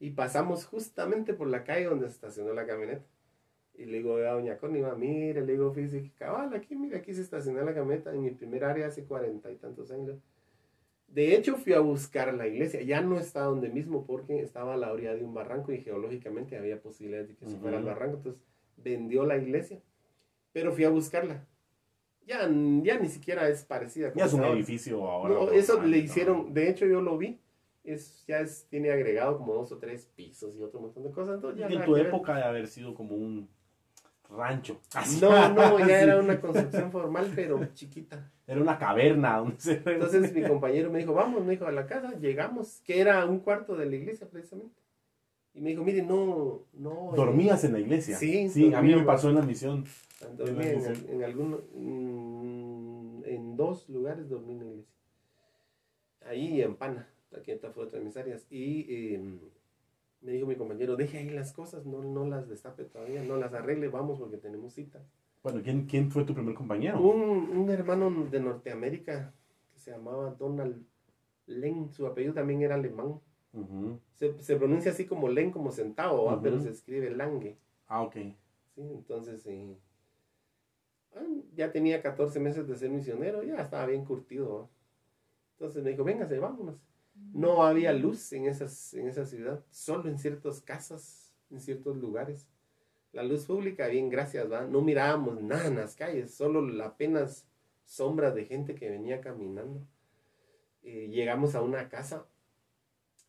Y 0.00 0.10
pasamos 0.10 0.66
justamente 0.66 1.32
por 1.34 1.48
la 1.48 1.62
calle 1.64 1.84
donde 1.84 2.06
se 2.08 2.14
estacionó 2.14 2.52
la 2.52 2.66
camioneta. 2.66 3.04
Y 3.74 3.86
le 3.86 3.98
digo 3.98 4.16
a 4.16 4.32
doña 4.32 4.58
Connie, 4.58 4.82
va, 4.82 4.94
mire, 4.94 5.40
le 5.44 5.52
digo, 5.52 5.72
fíjese 5.72 6.02
que 6.02 6.10
cabal, 6.10 6.52
aquí, 6.54 6.74
mira, 6.74 6.98
aquí 6.98 7.14
se 7.14 7.22
estacionó 7.22 7.62
la 7.62 7.74
camioneta 7.74 8.12
en 8.12 8.22
mi 8.22 8.30
primer 8.30 8.64
área 8.64 8.88
hace 8.88 9.04
cuarenta 9.04 9.50
y 9.50 9.56
tantos 9.56 9.90
años. 9.90 10.18
De 11.08 11.34
hecho, 11.36 11.56
fui 11.56 11.72
a 11.74 11.80
buscar 11.80 12.32
la 12.34 12.46
iglesia. 12.46 12.80
Ya 12.82 13.00
no 13.02 13.18
está 13.18 13.42
donde 13.42 13.68
mismo 13.68 14.06
porque 14.06 14.40
estaba 14.40 14.74
a 14.74 14.76
la 14.76 14.92
orilla 14.92 15.14
de 15.14 15.22
un 15.24 15.34
barranco 15.34 15.70
y 15.72 15.78
geológicamente 15.78 16.56
había 16.56 16.80
posibilidades 16.80 17.28
de 17.28 17.34
que 17.36 17.46
se 17.46 17.58
fuera 17.58 17.76
al 17.78 17.84
barranco. 17.84 18.16
Entonces, 18.16 18.42
vendió 18.78 19.24
la 19.26 19.36
iglesia. 19.36 19.80
Pero 20.52 20.72
fui 20.72 20.84
a 20.84 20.90
buscarla. 20.90 21.46
Ya, 22.26 22.40
ya 22.82 22.98
ni 22.98 23.08
siquiera 23.08 23.48
es 23.48 23.64
parecida. 23.64 24.12
Ya 24.14 24.26
es 24.26 24.32
un 24.32 24.40
ahora. 24.44 24.54
edificio 24.54 25.08
ahora. 25.08 25.34
No, 25.34 25.50
eso 25.50 25.82
le 25.82 25.88
¿no? 25.98 26.04
hicieron, 26.04 26.54
de 26.54 26.70
hecho 26.70 26.86
yo 26.86 27.00
lo 27.00 27.18
vi, 27.18 27.40
Es, 27.84 28.24
ya 28.26 28.38
es, 28.40 28.66
tiene 28.70 28.90
agregado 28.92 29.38
como 29.38 29.54
dos 29.54 29.72
o 29.72 29.78
tres 29.78 30.06
pisos 30.14 30.54
y 30.56 30.62
otro 30.62 30.80
montón 30.80 31.02
de 31.02 31.10
cosas. 31.10 31.34
Entonces 31.36 31.60
ya 31.60 31.66
en 31.66 31.84
tu 31.84 31.92
ver. 31.92 32.06
época 32.06 32.36
de 32.36 32.44
haber 32.44 32.68
sido 32.68 32.94
como 32.94 33.16
un 33.16 33.48
rancho. 34.30 34.80
No, 35.20 35.48
no, 35.52 35.78
ya 35.86 36.00
era 36.00 36.20
una 36.20 36.40
construcción 36.40 36.90
formal, 36.92 37.30
pero 37.34 37.60
chiquita. 37.74 38.30
Era 38.46 38.60
una 38.60 38.78
caverna 38.78 39.36
donde 39.38 39.60
se... 39.60 39.82
Entonces 39.84 40.32
mi 40.34 40.42
compañero 40.42 40.90
me 40.90 41.00
dijo, 41.00 41.12
vamos, 41.14 41.44
me 41.44 41.52
dijo, 41.52 41.66
a 41.66 41.72
la 41.72 41.86
casa, 41.86 42.12
llegamos, 42.20 42.80
que 42.84 43.00
era 43.00 43.24
un 43.26 43.40
cuarto 43.40 43.76
de 43.76 43.86
la 43.86 43.96
iglesia 43.96 44.28
precisamente. 44.30 44.80
Y 45.54 45.60
me 45.60 45.70
dijo, 45.70 45.82
mire, 45.84 46.02
no, 46.02 46.62
no. 46.72 47.10
eh, 47.12 47.16
¿Dormías 47.16 47.62
en 47.64 47.72
la 47.74 47.80
iglesia? 47.80 48.16
Sí, 48.16 48.48
Sí, 48.48 48.72
a 48.72 48.80
mí 48.80 48.94
me 48.94 49.02
pasó 49.02 49.28
en 49.28 49.34
la 49.34 49.42
misión. 49.42 49.84
Dormí 50.36 50.64
en 50.64 50.84
en, 51.22 51.62
mm, 51.74 53.24
en 53.24 53.56
dos 53.56 53.88
lugares 53.88 54.28
dormí 54.28 54.52
en 54.54 54.58
la 54.58 54.66
iglesia. 54.66 54.94
Ahí 56.26 56.62
en 56.62 56.76
Pana, 56.76 57.08
aquí 57.36 57.50
esta 57.50 57.70
fue 57.70 57.84
otra 57.84 57.98
de 57.98 58.04
mis 58.04 58.16
áreas. 58.16 58.46
Y 58.50 58.86
eh, 58.88 59.40
me 60.20 60.32
dijo 60.32 60.46
mi 60.46 60.56
compañero, 60.56 60.96
deje 60.96 61.18
ahí 61.18 61.30
las 61.30 61.52
cosas, 61.52 61.84
no, 61.84 62.02
no 62.02 62.26
las 62.26 62.48
destape 62.48 62.84
todavía, 62.84 63.22
no 63.24 63.36
las 63.36 63.52
arregle, 63.54 63.88
vamos 63.88 64.18
porque 64.18 64.36
tenemos 64.36 64.74
cita. 64.74 65.04
Bueno, 65.42 65.60
¿quién, 65.62 65.86
quién 65.86 66.10
fue 66.10 66.24
tu 66.24 66.34
primer 66.34 66.54
compañero? 66.54 67.00
Un, 67.00 67.56
un 67.56 67.70
hermano 67.70 68.26
de 68.30 68.40
Norteamérica 68.40 69.34
que 69.72 69.78
se 69.80 69.90
llamaba 69.90 70.30
Donald 70.38 70.84
Len, 71.46 71.90
su 71.92 72.06
apellido 72.06 72.34
también 72.34 72.62
era 72.62 72.76
alemán. 72.76 73.20
Se, 74.14 74.40
se 74.40 74.56
pronuncia 74.56 74.92
así 74.92 75.04
como 75.06 75.28
Len, 75.28 75.50
como 75.50 75.72
centavo. 75.72 76.26
Ujú. 76.26 76.42
pero 76.42 76.60
se 76.60 76.70
escribe 76.70 77.10
Lange. 77.10 77.58
Ah, 77.88 78.02
ok. 78.02 78.14
¿sí? 78.14 78.80
Entonces, 78.80 79.44
eh, 79.46 79.76
ah, 79.76 79.91
ya 81.54 81.70
tenía 81.70 82.02
14 82.02 82.40
meses 82.40 82.66
de 82.66 82.76
ser 82.76 82.90
misionero, 82.90 83.42
ya 83.42 83.56
estaba 83.56 83.86
bien 83.86 84.04
curtido. 84.04 84.70
Entonces 85.52 85.82
me 85.82 85.90
dijo, 85.90 86.04
véngase, 86.04 86.38
vámonos. 86.38 86.76
No 87.32 87.62
había 87.62 87.92
luz 87.92 88.32
en, 88.32 88.46
esas, 88.46 88.94
en 88.94 89.08
esa 89.08 89.26
ciudad, 89.26 89.64
solo 89.70 90.08
en 90.08 90.18
ciertas 90.18 90.60
casas, 90.60 91.32
en 91.50 91.60
ciertos 91.60 91.96
lugares. 91.96 92.48
La 93.12 93.22
luz 93.22 93.44
pública, 93.44 93.86
bien, 93.88 94.08
gracias, 94.08 94.50
¿va? 94.50 94.66
No 94.66 94.80
mirábamos 94.80 95.42
nada 95.42 95.66
en 95.66 95.76
las 95.76 95.94
calles, 95.94 96.32
solo 96.32 96.82
apenas 96.82 97.46
sombras 97.84 98.34
de 98.34 98.46
gente 98.46 98.74
que 98.74 98.88
venía 98.88 99.20
caminando. 99.20 99.86
Eh, 100.82 101.08
llegamos 101.10 101.54
a 101.54 101.60
una 101.60 101.88
casa 101.88 102.26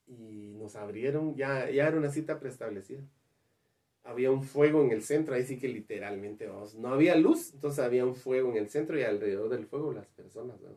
y 0.08 0.54
nos 0.58 0.76
abrieron, 0.76 1.36
ya, 1.36 1.70
ya 1.70 1.88
era 1.88 1.98
una 1.98 2.10
cita 2.10 2.40
preestablecida. 2.40 3.04
Había 4.04 4.32
un 4.32 4.44
fuego 4.44 4.84
en 4.84 4.92
el 4.92 5.02
centro, 5.02 5.34
ahí 5.36 5.44
sí 5.46 5.58
que 5.58 5.68
literalmente, 5.70 6.48
vamos, 6.48 6.76
no 6.76 6.90
había 6.90 7.16
luz, 7.16 7.54
entonces 7.54 7.80
había 7.84 8.06
un 8.06 8.16
fuego 8.16 8.52
en 8.52 8.58
el 8.58 8.70
centro 8.70 9.00
y 9.00 9.04
alrededor 9.04 9.50
del 9.50 9.66
fuego 9.66 9.94
las 9.94 10.08
personas, 10.08 10.60
¿no? 10.62 10.70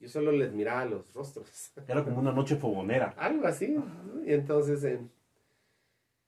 Yo 0.00 0.08
solo 0.08 0.32
les 0.32 0.52
miraba 0.52 0.84
los 0.84 1.12
rostros. 1.14 1.72
Era 1.88 2.04
como 2.04 2.20
una 2.20 2.32
noche 2.32 2.56
fogonera. 2.56 3.14
Algo 3.16 3.46
así. 3.46 3.68
¿no? 3.68 4.22
Y 4.26 4.32
entonces, 4.34 4.84
eh, 4.84 5.00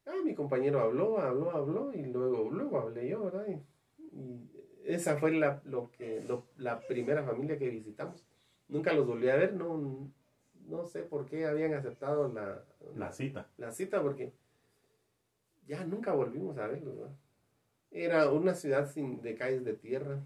ah, 0.06 0.14
mi 0.24 0.34
compañero 0.34 0.80
habló, 0.80 1.18
habló, 1.18 1.50
habló, 1.50 1.92
y 1.94 2.02
luego, 2.06 2.50
luego 2.50 2.78
hablé 2.80 3.08
yo, 3.08 3.24
¿verdad? 3.24 3.46
Y, 3.48 4.16
y 4.18 4.50
esa 4.84 5.16
fue 5.16 5.32
la, 5.32 5.60
lo 5.64 5.90
que, 5.90 6.22
lo- 6.22 6.46
la 6.56 6.80
primera 6.80 7.22
familia 7.24 7.58
que 7.58 7.68
visitamos. 7.68 8.24
Nunca 8.68 8.92
los 8.92 9.06
volví 9.06 9.28
a 9.28 9.36
ver, 9.36 9.54
no, 9.54 10.10
no 10.68 10.84
sé 10.86 11.02
por 11.02 11.26
qué 11.26 11.46
habían 11.46 11.74
aceptado 11.74 12.28
la, 12.32 12.64
La 12.94 13.12
cita. 13.12 13.48
la 13.58 13.70
cita, 13.72 14.02
porque 14.02 14.32
ya 15.66 15.84
nunca 15.84 16.12
volvimos 16.12 16.58
a 16.58 16.66
verlos, 16.66 16.96
¿verdad? 16.96 17.16
Era 17.90 18.30
una 18.30 18.54
ciudad 18.54 18.90
sin, 18.90 19.22
de 19.22 19.34
calles 19.34 19.64
de 19.64 19.74
tierra. 19.74 20.24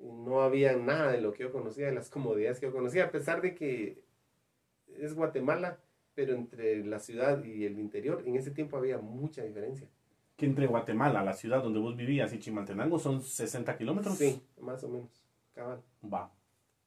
No 0.00 0.42
había 0.42 0.76
nada 0.76 1.12
de 1.12 1.20
lo 1.20 1.32
que 1.32 1.44
yo 1.44 1.52
conocía, 1.52 1.86
de 1.86 1.94
las 1.94 2.10
comodidades 2.10 2.60
que 2.60 2.66
yo 2.66 2.72
conocía, 2.72 3.04
a 3.04 3.10
pesar 3.10 3.40
de 3.40 3.54
que 3.54 4.02
es 4.98 5.14
Guatemala, 5.14 5.78
pero 6.14 6.34
entre 6.34 6.84
la 6.84 6.98
ciudad 6.98 7.42
y 7.44 7.64
el 7.64 7.78
interior, 7.78 8.22
en 8.26 8.36
ese 8.36 8.50
tiempo 8.50 8.76
había 8.76 8.98
mucha 8.98 9.42
diferencia. 9.42 9.88
Que 10.36 10.46
entre 10.46 10.66
Guatemala, 10.66 11.22
la 11.22 11.32
ciudad 11.32 11.62
donde 11.62 11.78
vos 11.78 11.96
vivías, 11.96 12.32
y 12.32 12.38
Chimaltenango 12.38 12.98
son 12.98 13.22
60 13.22 13.76
kilómetros. 13.76 14.16
Sí, 14.16 14.42
más 14.60 14.82
o 14.84 14.88
menos, 14.88 15.24
cabal. 15.54 15.82
Va. 16.02 16.32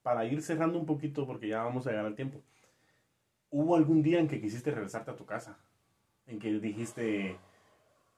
Para 0.02 0.26
ir 0.26 0.42
cerrando 0.42 0.80
un 0.80 0.86
poquito, 0.86 1.26
porque 1.26 1.48
ya 1.48 1.64
vamos 1.64 1.88
a 1.88 1.92
llegar 1.92 2.06
al 2.06 2.16
tiempo. 2.16 2.42
¿Hubo 3.50 3.76
algún 3.76 4.02
día 4.02 4.20
en 4.20 4.28
que 4.28 4.42
quisiste 4.42 4.72
regresarte 4.72 5.12
a 5.12 5.16
tu 5.16 5.26
casa? 5.26 5.58
En 6.28 6.40
que 6.40 6.52
dijiste, 6.60 7.38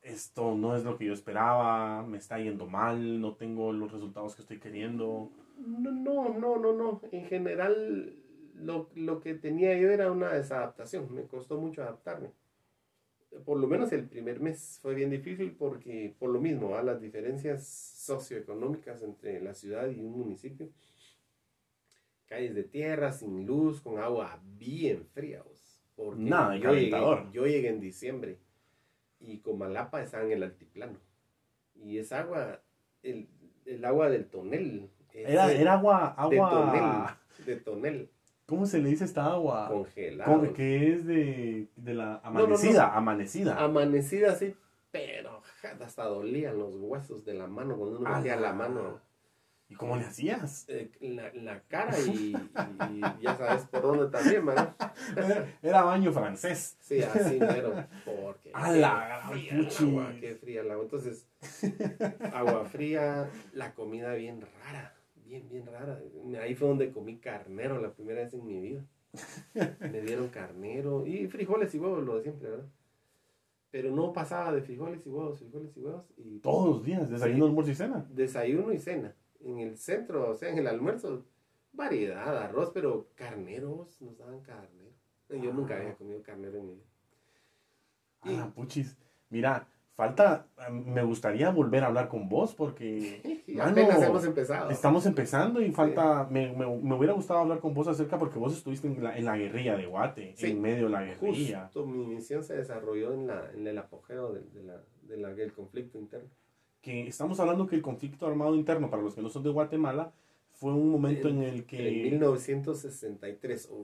esto 0.02 0.56
no 0.56 0.76
es 0.76 0.84
lo 0.84 0.98
que 0.98 1.06
yo 1.06 1.14
esperaba, 1.14 2.04
me 2.04 2.18
está 2.18 2.40
yendo 2.40 2.66
mal, 2.66 3.22
no 3.22 3.36
tengo 3.36 3.72
los 3.72 3.92
resultados 3.92 4.36
que 4.36 4.42
estoy 4.42 4.60
queriendo. 4.60 5.30
No, 5.58 5.92
no, 5.92 6.30
no, 6.30 6.58
no, 6.58 6.74
no. 6.74 7.02
En 7.12 7.26
general, 7.26 8.14
lo, 8.56 8.90
lo 8.96 9.20
que 9.20 9.36
tenía 9.36 9.78
yo 9.78 9.90
era 9.90 10.12
una 10.12 10.34
desadaptación. 10.34 11.14
Me 11.14 11.24
costó 11.24 11.60
mucho 11.60 11.84
adaptarme. 11.84 12.32
Por 13.46 13.60
lo 13.60 13.68
menos 13.68 13.92
el 13.92 14.08
primer 14.08 14.40
mes 14.40 14.80
fue 14.82 14.96
bien 14.96 15.12
difícil 15.12 15.52
porque, 15.52 16.16
por 16.18 16.32
lo 16.32 16.42
mismo, 16.42 16.72
¿va? 16.72 16.82
las 16.82 17.00
diferencias 17.00 17.64
socioeconómicas 17.68 19.04
entre 19.04 19.40
la 19.40 19.54
ciudad 19.54 19.88
y 19.88 20.00
un 20.00 20.18
municipio. 20.18 20.70
Calles 22.26 22.56
de 22.56 22.64
tierra, 22.64 23.12
sin 23.12 23.46
luz, 23.46 23.82
con 23.82 24.00
agua 24.00 24.42
bien 24.58 25.06
fría. 25.14 25.44
Porque 26.00 26.22
Nada 26.22 26.56
yo 26.56 26.72
llegué, 26.74 26.92
yo 27.34 27.46
llegué 27.46 27.68
en 27.68 27.82
diciembre 27.82 28.38
y 29.20 29.40
Comalapa 29.40 30.02
estaba 30.02 30.24
en 30.24 30.32
el 30.32 30.44
altiplano. 30.44 30.98
Y 31.76 31.98
esa 31.98 32.20
agua, 32.20 32.62
el, 33.04 33.28
el 33.66 33.84
agua 33.84 34.10
del 34.10 34.28
tonel. 34.28 34.90
Era, 35.14 35.52
era 35.52 35.74
agua, 35.74 36.16
de 36.30 36.40
agua, 36.40 37.18
tonel, 37.36 37.46
de 37.46 37.56
tonel, 37.58 38.10
¿cómo 38.46 38.66
se 38.66 38.80
le 38.80 38.88
dice 38.90 39.04
esta 39.04 39.26
agua? 39.26 39.68
congelado. 39.68 40.40
Con- 40.40 40.54
que 40.54 40.94
es 40.94 41.06
de, 41.06 41.68
de 41.76 41.94
la 41.94 42.22
amanecida, 42.24 42.96
amanecida. 42.96 43.62
Amanecida 43.62 44.32
así, 44.32 44.56
pero 44.92 45.42
hasta 45.82 46.06
dolían 46.06 46.58
los 46.58 46.76
huesos 46.76 47.26
de 47.26 47.34
la 47.34 47.48
mano 47.48 47.76
cuando 47.76 48.00
uno 48.00 48.10
metía 48.10 48.38
la 48.38 48.54
mano 48.54 49.02
¿Y 49.70 49.76
cómo 49.76 49.96
le 49.96 50.04
hacías? 50.06 50.66
eh, 50.68 50.90
la, 51.02 51.32
la 51.36 51.62
cara 51.62 51.98
y, 52.00 52.34
y 52.92 53.02
ya 53.22 53.38
sabes 53.38 53.66
por 53.68 53.82
dónde 53.84 54.08
también, 54.08 54.46
¿verdad? 54.46 54.76
Era 55.62 55.84
baño 55.84 56.12
francés. 56.12 56.76
Sí, 56.82 57.02
así 57.04 57.38
pero 57.40 57.86
porque 58.04 58.50
A 58.54 58.72
la 58.72 59.22
fría 59.30 59.54
el 59.54 59.68
agua, 59.70 60.14
qué 60.20 60.36
fría 60.36 60.62
el 60.62 60.72
agua. 60.72 60.84
Entonces, 60.86 61.28
agua 62.34 62.66
fría, 62.66 63.30
la 63.54 63.74
comida 63.76 64.14
bien 64.16 64.42
rara, 64.64 64.96
bien, 65.24 65.48
bien 65.50 65.66
rara. 65.68 66.00
Ahí 66.42 66.56
fue 66.56 66.68
donde 66.68 66.92
comí 66.92 67.18
carnero 67.18 67.80
la 67.80 67.94
primera 67.94 68.22
vez 68.24 68.34
en 68.34 68.46
mi 68.46 68.60
vida. 68.60 68.86
Me 69.80 70.02
dieron 70.02 70.30
carnero 70.30 71.06
y 71.06 71.28
frijoles 71.28 71.74
y 71.76 71.80
huevos, 71.80 72.04
lo 72.04 72.18
de 72.18 72.24
siempre, 72.24 72.50
¿verdad? 72.50 72.66
Pero 73.72 73.92
no 73.92 74.14
pasaba 74.14 74.52
de 74.52 74.62
frijoles 74.64 75.06
y 75.06 75.10
huevos, 75.10 75.38
frijoles 75.40 75.78
y 75.78 75.80
huevos 75.80 76.06
y 76.18 76.40
Todos 76.40 76.70
los 76.70 76.84
días, 76.84 77.08
desayuno, 77.10 77.46
almuerzo 77.46 77.72
y 77.72 77.76
cena. 77.76 78.06
desayuno 78.10 78.74
y 78.74 78.80
cena. 78.80 79.16
En 79.42 79.60
el 79.60 79.78
centro, 79.78 80.30
o 80.32 80.36
sea, 80.36 80.50
en 80.50 80.58
el 80.60 80.68
almuerzo, 80.68 81.26
variedad, 81.74 82.38
arroz, 82.38 82.72
pero 82.74 83.08
carneros, 83.16 84.02
nos 84.02 84.18
daban 84.18 84.42
carnero. 84.42 84.90
Yo 85.30 85.54
nunca 85.54 85.78
había 85.78 85.94
comido 85.96 86.22
carnero 86.24 86.58
en 86.58 86.68
mi 86.68 86.74
vida. 86.74 86.86
Y- 88.26 88.36
Ah, 88.36 88.52
puchis. 88.54 88.98
Mira, 89.30 89.68
falta, 89.96 90.48
me 90.72 91.04
gustaría 91.04 91.52
volver 91.52 91.84
a 91.84 91.88
hablar 91.88 92.10
con 92.10 92.28
vos 92.28 92.54
porque 92.56 93.22
mano, 93.48 93.72
apenas 93.72 94.02
hemos 94.02 94.26
empezado. 94.26 94.70
estamos 94.72 95.06
empezando 95.06 95.62
y 95.62 95.72
falta, 95.72 96.28
me, 96.30 96.52
me, 96.54 96.66
me 96.66 96.96
hubiera 96.96 97.14
gustado 97.14 97.40
hablar 97.42 97.60
con 97.60 97.74
vos 97.74 97.88
acerca 97.88 98.18
porque 98.18 98.40
vos 98.40 98.54
estuviste 98.58 98.88
en 98.88 99.04
la, 99.04 99.18
en 99.18 99.26
la 99.26 99.38
guerrilla 99.38 99.78
de 99.78 99.86
Guate, 99.86 100.34
Sí. 100.36 100.48
en 100.52 100.62
medio 100.62 100.86
de 100.86 100.90
la 100.92 101.04
guerrilla. 101.04 101.66
Justo 101.66 101.86
mi 101.86 102.06
misión 102.08 102.44
se 102.44 102.58
desarrolló 102.58 103.14
en, 103.14 103.28
la, 103.28 103.52
en 103.54 103.68
el 103.68 103.78
apogeo 103.78 104.34
de, 104.34 104.42
de 104.42 104.64
la, 104.64 104.82
de 105.04 105.18
la- 105.18 105.34
del 105.34 105.54
conflicto 105.54 105.98
interno. 106.00 106.30
Que 106.82 107.08
estamos 107.08 107.40
hablando 107.40 107.68
que 107.68 107.76
el 107.76 107.82
conflicto 107.82 108.26
armado 108.26 108.56
interno, 108.56 108.90
para 108.90 109.02
los 109.04 109.14
que 109.16 109.22
no 109.22 109.30
son 109.30 109.44
de 109.44 109.50
Guatemala, 109.50 110.14
fue 110.52 110.74
un 110.74 110.90
momento 110.90 111.30
en 111.30 111.42
el 111.44 111.56
En 111.60 111.66
que... 111.66 111.92
1963, 112.04 113.70
o- 113.72 113.76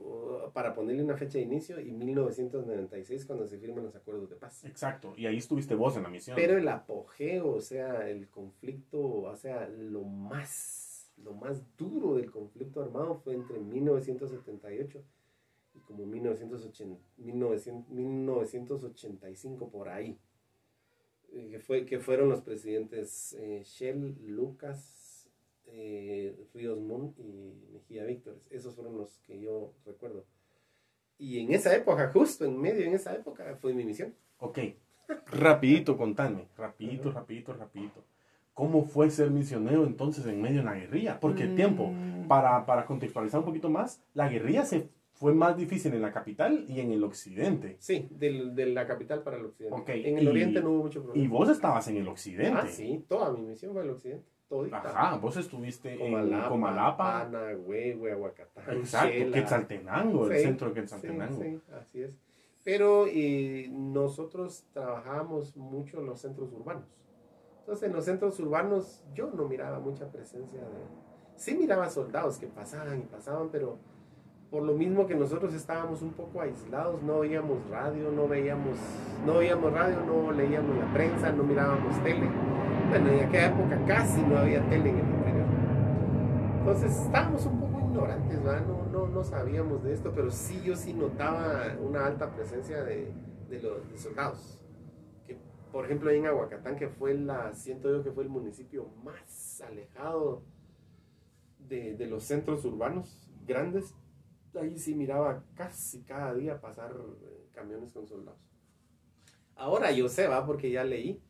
o 0.46 0.50
para 0.52 0.74
ponerle 0.74 1.02
una 1.02 1.16
fecha 1.16 1.38
de 1.38 1.44
inicio, 1.44 1.80
y 1.80 1.90
1996 1.92 3.24
cuando 3.24 3.46
se 3.46 3.58
firman 3.58 3.84
los 3.84 3.94
acuerdos 3.96 4.28
de 4.30 4.36
paz. 4.36 4.64
Exacto, 4.64 5.14
y 5.16 5.26
ahí 5.26 5.38
estuviste 5.38 5.74
vos 5.74 5.96
en 5.96 6.02
la 6.04 6.08
misión. 6.10 6.36
Pero 6.36 6.56
el 6.58 6.68
apogeo, 6.68 7.48
o 7.52 7.60
sea, 7.60 8.08
el 8.08 8.28
conflicto, 8.28 9.00
o 9.22 9.36
sea, 9.36 9.68
lo 9.68 10.02
más, 10.04 11.10
lo 11.22 11.32
más 11.34 11.62
duro 11.78 12.16
del 12.16 12.30
conflicto 12.30 12.82
armado 12.82 13.14
fue 13.16 13.34
entre 13.34 13.58
1978 13.58 15.02
y 15.74 15.78
como 15.80 16.04
1980, 16.06 17.00
1900 17.18 17.90
1985 17.90 19.68
por 19.70 19.88
ahí. 19.88 20.18
Eh, 21.36 21.48
Que, 21.50 21.58
fue, 21.60 21.84
que 21.84 21.98
fueron 21.98 22.28
los 22.30 22.40
presidentes 22.40 23.34
eh, 23.38 23.62
Shell, 23.64 24.16
Lucas, 24.26 25.28
eh, 25.66 26.34
Ríos 26.54 26.80
Montt 26.80 27.18
y 27.20 27.54
Mejía 27.72 28.04
Víctores. 28.04 28.40
Esos 28.50 28.74
fueron 28.74 28.96
los 28.96 29.18
que 29.26 29.38
yo 29.38 29.72
recuerdo. 29.84 30.24
Y 31.18 31.40
en 31.40 31.52
esa 31.52 31.74
época, 31.74 32.10
justo 32.12 32.44
en 32.44 32.58
medio, 32.58 32.84
en 32.84 32.94
esa 32.94 33.14
época, 33.14 33.56
fue 33.60 33.72
mi 33.74 33.84
misión. 33.84 34.14
Ok, 34.38 34.58
rapidito, 35.30 35.96
contame, 35.96 36.46
rapidito, 36.56 37.10
rapidito, 37.10 37.52
rapidito. 37.54 38.02
¿Cómo 38.54 38.84
fue 38.86 39.10
ser 39.10 39.30
misionero 39.30 39.86
entonces 39.86 40.24
en 40.26 40.40
medio 40.40 40.58
de 40.58 40.64
la 40.64 40.74
guerrilla? 40.74 41.20
Porque 41.20 41.44
Mm. 41.46 41.56
tiempo, 41.56 41.92
para, 42.28 42.64
para 42.64 42.86
contextualizar 42.86 43.40
un 43.40 43.46
poquito 43.46 43.68
más, 43.68 44.02
la 44.14 44.28
guerrilla 44.28 44.64
se 44.64 44.88
fue 45.16 45.34
más 45.34 45.56
difícil 45.56 45.92
en 45.94 46.02
la 46.02 46.12
capital 46.12 46.64
y 46.68 46.80
en 46.80 46.92
el 46.92 47.02
occidente. 47.02 47.76
Sí, 47.80 48.06
del- 48.10 48.54
de 48.54 48.66
la 48.66 48.86
capital 48.86 49.22
para 49.22 49.36
el 49.38 49.46
occidente. 49.46 49.76
Ok, 49.80 49.88
En 49.88 50.18
el 50.18 50.24
y- 50.24 50.28
oriente 50.28 50.62
no 50.62 50.70
hubo 50.70 50.82
mucho 50.84 51.02
problema. 51.02 51.24
Y 51.24 51.28
vos 51.28 51.48
estabas 51.48 51.88
en 51.88 51.96
el 51.96 52.08
occidente. 52.08 52.52
Ah, 52.54 52.66
sí, 52.68 53.04
toda 53.08 53.32
mi 53.32 53.42
misión 53.42 53.72
fue 53.72 53.82
el 53.82 53.90
occidente. 53.90 54.26
Todita. 54.48 54.76
Ajá, 54.78 55.16
vos 55.16 55.36
estuviste 55.36 55.92
en 55.94 55.98
Comalapa, 56.12 56.48
Comalapa. 56.48 56.96
Pana, 57.24 57.56
Huehue, 57.56 58.12
Aguacatán, 58.12 58.76
Exacto, 58.76 59.08
Xela. 59.12 59.32
Quetzaltenango, 59.36 60.26
el 60.30 60.36
Sí, 60.36 60.42
centro 60.44 60.68
de 60.68 60.74
Quetzaltenango. 60.74 61.42
Sí, 61.42 61.50
sí, 61.58 61.72
así 61.72 62.02
es. 62.02 62.16
Pero 62.62 63.06
eh, 63.08 63.68
nosotros 63.72 64.64
trabajamos 64.72 65.56
mucho 65.56 65.98
en 66.00 66.06
los 66.06 66.20
centros 66.20 66.52
urbanos. 66.52 66.84
Entonces, 67.60 67.88
en 67.88 67.94
los 67.96 68.04
centros 68.04 68.38
urbanos 68.38 69.02
yo 69.14 69.30
no 69.32 69.48
miraba 69.48 69.80
mucha 69.80 70.08
presencia 70.12 70.60
de... 70.60 71.06
Sí 71.34 71.56
miraba 71.56 71.90
soldados 71.90 72.38
que 72.38 72.46
pasaban 72.46 73.00
y 73.00 73.02
pasaban, 73.02 73.48
pero 73.50 73.78
por 74.56 74.64
lo 74.64 74.72
mismo 74.72 75.06
que 75.06 75.14
nosotros 75.14 75.52
estábamos 75.52 76.00
un 76.00 76.14
poco 76.14 76.40
aislados, 76.40 77.02
no 77.02 77.16
oíamos 77.16 77.58
radio, 77.68 78.10
no 78.10 78.26
veíamos, 78.26 78.78
no 79.26 79.34
oíamos 79.34 79.70
radio, 79.70 79.98
no 80.06 80.32
leíamos 80.32 80.78
la 80.78 80.94
prensa, 80.94 81.30
no 81.30 81.42
mirábamos 81.42 82.02
tele. 82.02 82.26
Bueno, 82.88 83.10
en 83.10 83.28
aquella 83.28 83.48
época 83.48 83.78
casi 83.86 84.22
no 84.22 84.38
había 84.38 84.66
tele 84.70 84.88
en 84.88 84.98
el 84.98 85.04
interior. 85.04 85.46
Entonces 86.60 86.98
estábamos 87.02 87.44
un 87.44 87.60
poco 87.60 87.80
ignorantes, 87.80 88.42
¿verdad? 88.42 88.66
No, 88.66 88.86
no, 88.90 89.06
no 89.08 89.24
sabíamos 89.24 89.84
de 89.84 89.92
esto, 89.92 90.10
pero 90.14 90.30
sí 90.30 90.62
yo 90.64 90.74
sí 90.74 90.94
notaba 90.94 91.76
una 91.78 92.06
alta 92.06 92.30
presencia 92.30 92.82
de, 92.82 93.12
de 93.50 93.60
los 93.60 93.92
de 93.92 93.98
soldados. 93.98 94.58
Que, 95.26 95.36
por 95.70 95.84
ejemplo, 95.84 96.08
ahí 96.08 96.16
en 96.16 96.28
Aguacatán, 96.28 96.76
que 96.76 96.88
fue 96.88 97.12
la, 97.12 97.52
siento 97.52 97.90
yo 97.90 98.02
que 98.02 98.10
fue 98.10 98.22
el 98.22 98.30
municipio 98.30 98.88
más 99.04 99.62
alejado 99.68 100.44
de, 101.58 101.94
de 101.94 102.06
los 102.06 102.24
centros 102.24 102.64
urbanos 102.64 103.30
grandes, 103.46 103.94
ahí 104.60 104.78
sí 104.78 104.94
miraba 104.94 105.44
casi 105.54 106.02
cada 106.02 106.34
día 106.34 106.60
pasar 106.60 106.92
eh, 106.92 107.48
camiones 107.52 107.92
con 107.92 108.06
soldados. 108.06 108.40
Ahora 109.54 109.90
yo 109.90 110.08
sé, 110.08 110.28
va, 110.28 110.44
porque 110.44 110.70
ya 110.70 110.84
leí 110.84 111.22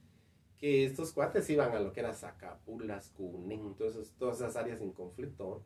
que 0.58 0.86
estos 0.86 1.12
cuates 1.12 1.48
iban 1.50 1.72
a 1.72 1.80
lo 1.80 1.92
que 1.92 2.00
era 2.00 2.14
Zacapulas, 2.14 3.10
Cunén, 3.10 3.74
todas 3.74 3.96
esas, 3.96 4.14
todas 4.14 4.36
esas 4.36 4.56
áreas 4.56 4.80
en 4.80 4.92
conflicto. 4.92 5.62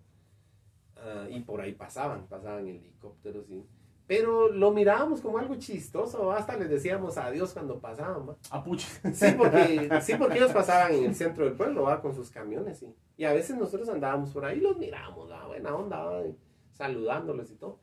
Ah, 0.96 1.26
y 1.30 1.40
por 1.40 1.60
ahí 1.60 1.72
pasaban, 1.72 2.26
pasaban 2.26 2.66
helicópteros. 2.66 3.48
Y, 3.50 3.64
pero 4.06 4.48
lo 4.48 4.72
mirábamos 4.72 5.20
como 5.20 5.38
algo 5.38 5.54
chistoso, 5.54 6.32
hasta 6.32 6.56
les 6.56 6.68
decíamos 6.68 7.16
adiós 7.16 7.52
cuando 7.52 7.78
pasaban. 7.78 8.28
¿va? 8.30 8.64
Pucha. 8.64 8.88
Sí, 9.12 9.26
porque, 9.38 9.88
sí, 10.02 10.14
porque 10.18 10.38
ellos 10.38 10.52
pasaban 10.52 10.92
en 10.92 11.04
el 11.04 11.14
centro 11.14 11.44
del 11.44 11.54
pueblo, 11.54 11.84
¿va? 11.84 12.02
con 12.02 12.14
sus 12.14 12.28
camiones. 12.30 12.78
sí. 12.80 12.92
Y 13.16 13.24
a 13.24 13.32
veces 13.32 13.56
nosotros 13.56 13.88
andábamos 13.88 14.30
por 14.30 14.44
ahí 14.44 14.58
y 14.58 14.62
los 14.62 14.76
mirábamos, 14.76 15.30
¿va? 15.30 15.46
buena 15.46 15.74
onda, 15.74 16.04
¿va? 16.04 16.26
Y 16.26 16.36
saludándoles 16.80 17.50
y 17.50 17.56
todo. 17.56 17.78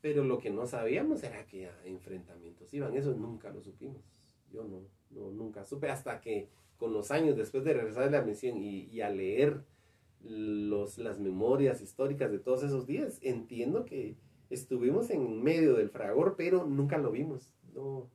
Pero 0.00 0.22
lo 0.22 0.38
que 0.38 0.50
no 0.50 0.64
sabíamos 0.66 1.22
era 1.24 1.44
que 1.46 1.68
enfrentamientos 1.84 2.72
iban, 2.72 2.94
eso 2.94 3.12
nunca 3.12 3.50
lo 3.50 3.60
supimos. 3.60 4.02
Yo 4.52 4.62
no, 4.62 4.82
no 5.10 5.32
nunca 5.32 5.64
supe 5.64 5.90
hasta 5.90 6.20
que 6.20 6.48
con 6.76 6.92
los 6.92 7.10
años 7.10 7.36
después 7.36 7.64
de 7.64 7.74
regresar 7.74 8.04
de 8.04 8.12
la 8.12 8.22
misión 8.22 8.56
y, 8.58 8.84
y 8.84 9.00
a 9.00 9.10
leer 9.10 9.64
los, 10.22 10.96
las 10.96 11.18
memorias 11.18 11.80
históricas 11.80 12.30
de 12.30 12.38
todos 12.38 12.62
esos 12.62 12.86
días, 12.86 13.18
entiendo 13.20 13.84
que 13.84 14.16
estuvimos 14.48 15.10
en 15.10 15.42
medio 15.42 15.74
del 15.74 15.90
fragor, 15.90 16.36
pero 16.36 16.64
nunca 16.64 16.98
lo 16.98 17.10
vimos. 17.10 17.52
No. 17.74 18.08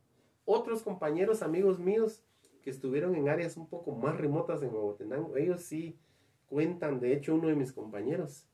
Otros 0.46 0.82
compañeros, 0.82 1.42
amigos 1.42 1.78
míos, 1.78 2.24
que 2.62 2.70
estuvieron 2.70 3.14
en 3.16 3.28
áreas 3.28 3.56
un 3.58 3.68
poco 3.68 3.92
más 3.92 4.16
remotas 4.16 4.62
en 4.62 4.70
Huehuetenango, 4.70 5.36
ellos 5.36 5.60
sí 5.60 5.98
cuentan, 6.46 7.00
de 7.00 7.12
hecho 7.12 7.34
uno 7.34 7.48
de 7.48 7.54
mis 7.54 7.72
compañeros 7.72 8.46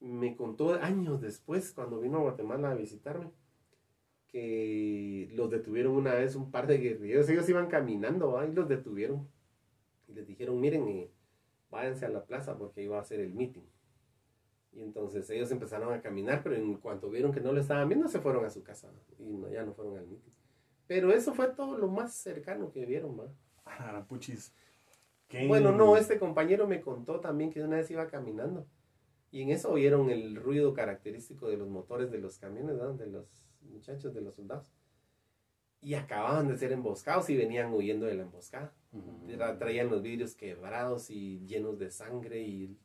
me 0.00 0.36
contó 0.36 0.74
años 0.74 1.20
después, 1.20 1.72
cuando 1.72 2.00
vino 2.00 2.18
a 2.18 2.22
Guatemala 2.22 2.70
a 2.70 2.74
visitarme, 2.74 3.30
que 4.28 5.28
los 5.32 5.50
detuvieron 5.50 5.94
una 5.94 6.14
vez 6.14 6.36
un 6.36 6.50
par 6.50 6.66
de 6.66 6.78
guerrilleros, 6.78 7.28
ellos 7.28 7.48
iban 7.48 7.68
caminando 7.68 8.32
¿va? 8.32 8.46
y 8.46 8.52
los 8.52 8.68
detuvieron 8.68 9.26
y 10.06 10.12
les 10.12 10.26
dijeron, 10.26 10.60
miren, 10.60 10.86
eh, 10.88 11.10
váyanse 11.70 12.06
a 12.06 12.10
la 12.10 12.24
plaza 12.24 12.56
porque 12.56 12.82
iba 12.82 12.98
a 12.98 13.04
ser 13.04 13.20
el 13.20 13.32
meeting. 13.34 13.64
Y 14.72 14.82
entonces 14.82 15.28
ellos 15.30 15.50
empezaron 15.50 15.92
a 15.92 16.00
caminar, 16.00 16.42
pero 16.42 16.54
en 16.56 16.76
cuanto 16.76 17.10
vieron 17.10 17.32
que 17.32 17.40
no 17.40 17.52
lo 17.52 17.60
estaban 17.60 17.88
viendo, 17.88 18.06
se 18.08 18.20
fueron 18.20 18.44
a 18.44 18.50
su 18.50 18.62
casa 18.62 18.90
y 19.18 19.24
no, 19.24 19.48
ya 19.48 19.64
no 19.64 19.72
fueron 19.74 19.96
al 19.96 20.06
meeting. 20.06 20.30
Pero 20.86 21.10
eso 21.10 21.34
fue 21.34 21.48
todo 21.48 21.76
lo 21.78 21.88
más 21.88 22.14
cercano 22.14 22.70
que 22.70 22.84
vieron, 22.86 23.18
¿va? 23.18 23.28
Ah, 23.64 24.04
puchis. 24.08 24.54
Qué- 25.26 25.46
Bueno, 25.48 25.72
no, 25.72 25.96
este 25.96 26.18
compañero 26.18 26.66
me 26.66 26.80
contó 26.80 27.20
también 27.20 27.50
que 27.50 27.62
una 27.62 27.76
vez 27.76 27.90
iba 27.90 28.06
caminando 28.06 28.66
y 29.30 29.42
en 29.42 29.50
eso 29.50 29.70
oyeron 29.70 30.10
el 30.10 30.36
ruido 30.36 30.72
característico 30.74 31.48
de 31.48 31.56
los 31.56 31.68
motores 31.68 32.10
de 32.10 32.18
los 32.18 32.38
camiones, 32.38 32.76
¿no? 32.76 32.94
de 32.94 33.06
los 33.06 33.26
muchachos, 33.62 34.14
de 34.14 34.20
los 34.22 34.34
soldados. 34.34 34.72
Y 35.80 35.94
acababan 35.94 36.48
de 36.48 36.56
ser 36.58 36.72
emboscados 36.72 37.30
y 37.30 37.36
venían 37.36 37.72
huyendo 37.72 38.06
de 38.06 38.14
la 38.14 38.22
emboscada. 38.22 38.72
Ujú. 38.92 39.28
Tra- 39.28 39.58
Traían 39.58 39.88
los 39.90 40.02
vidrios 40.02 40.34
quebrados 40.34 41.08
y 41.10 41.46
llenos 41.46 41.78
de 41.78 41.90
sangre 41.90 42.42
y 42.42 42.64
el 42.64 42.76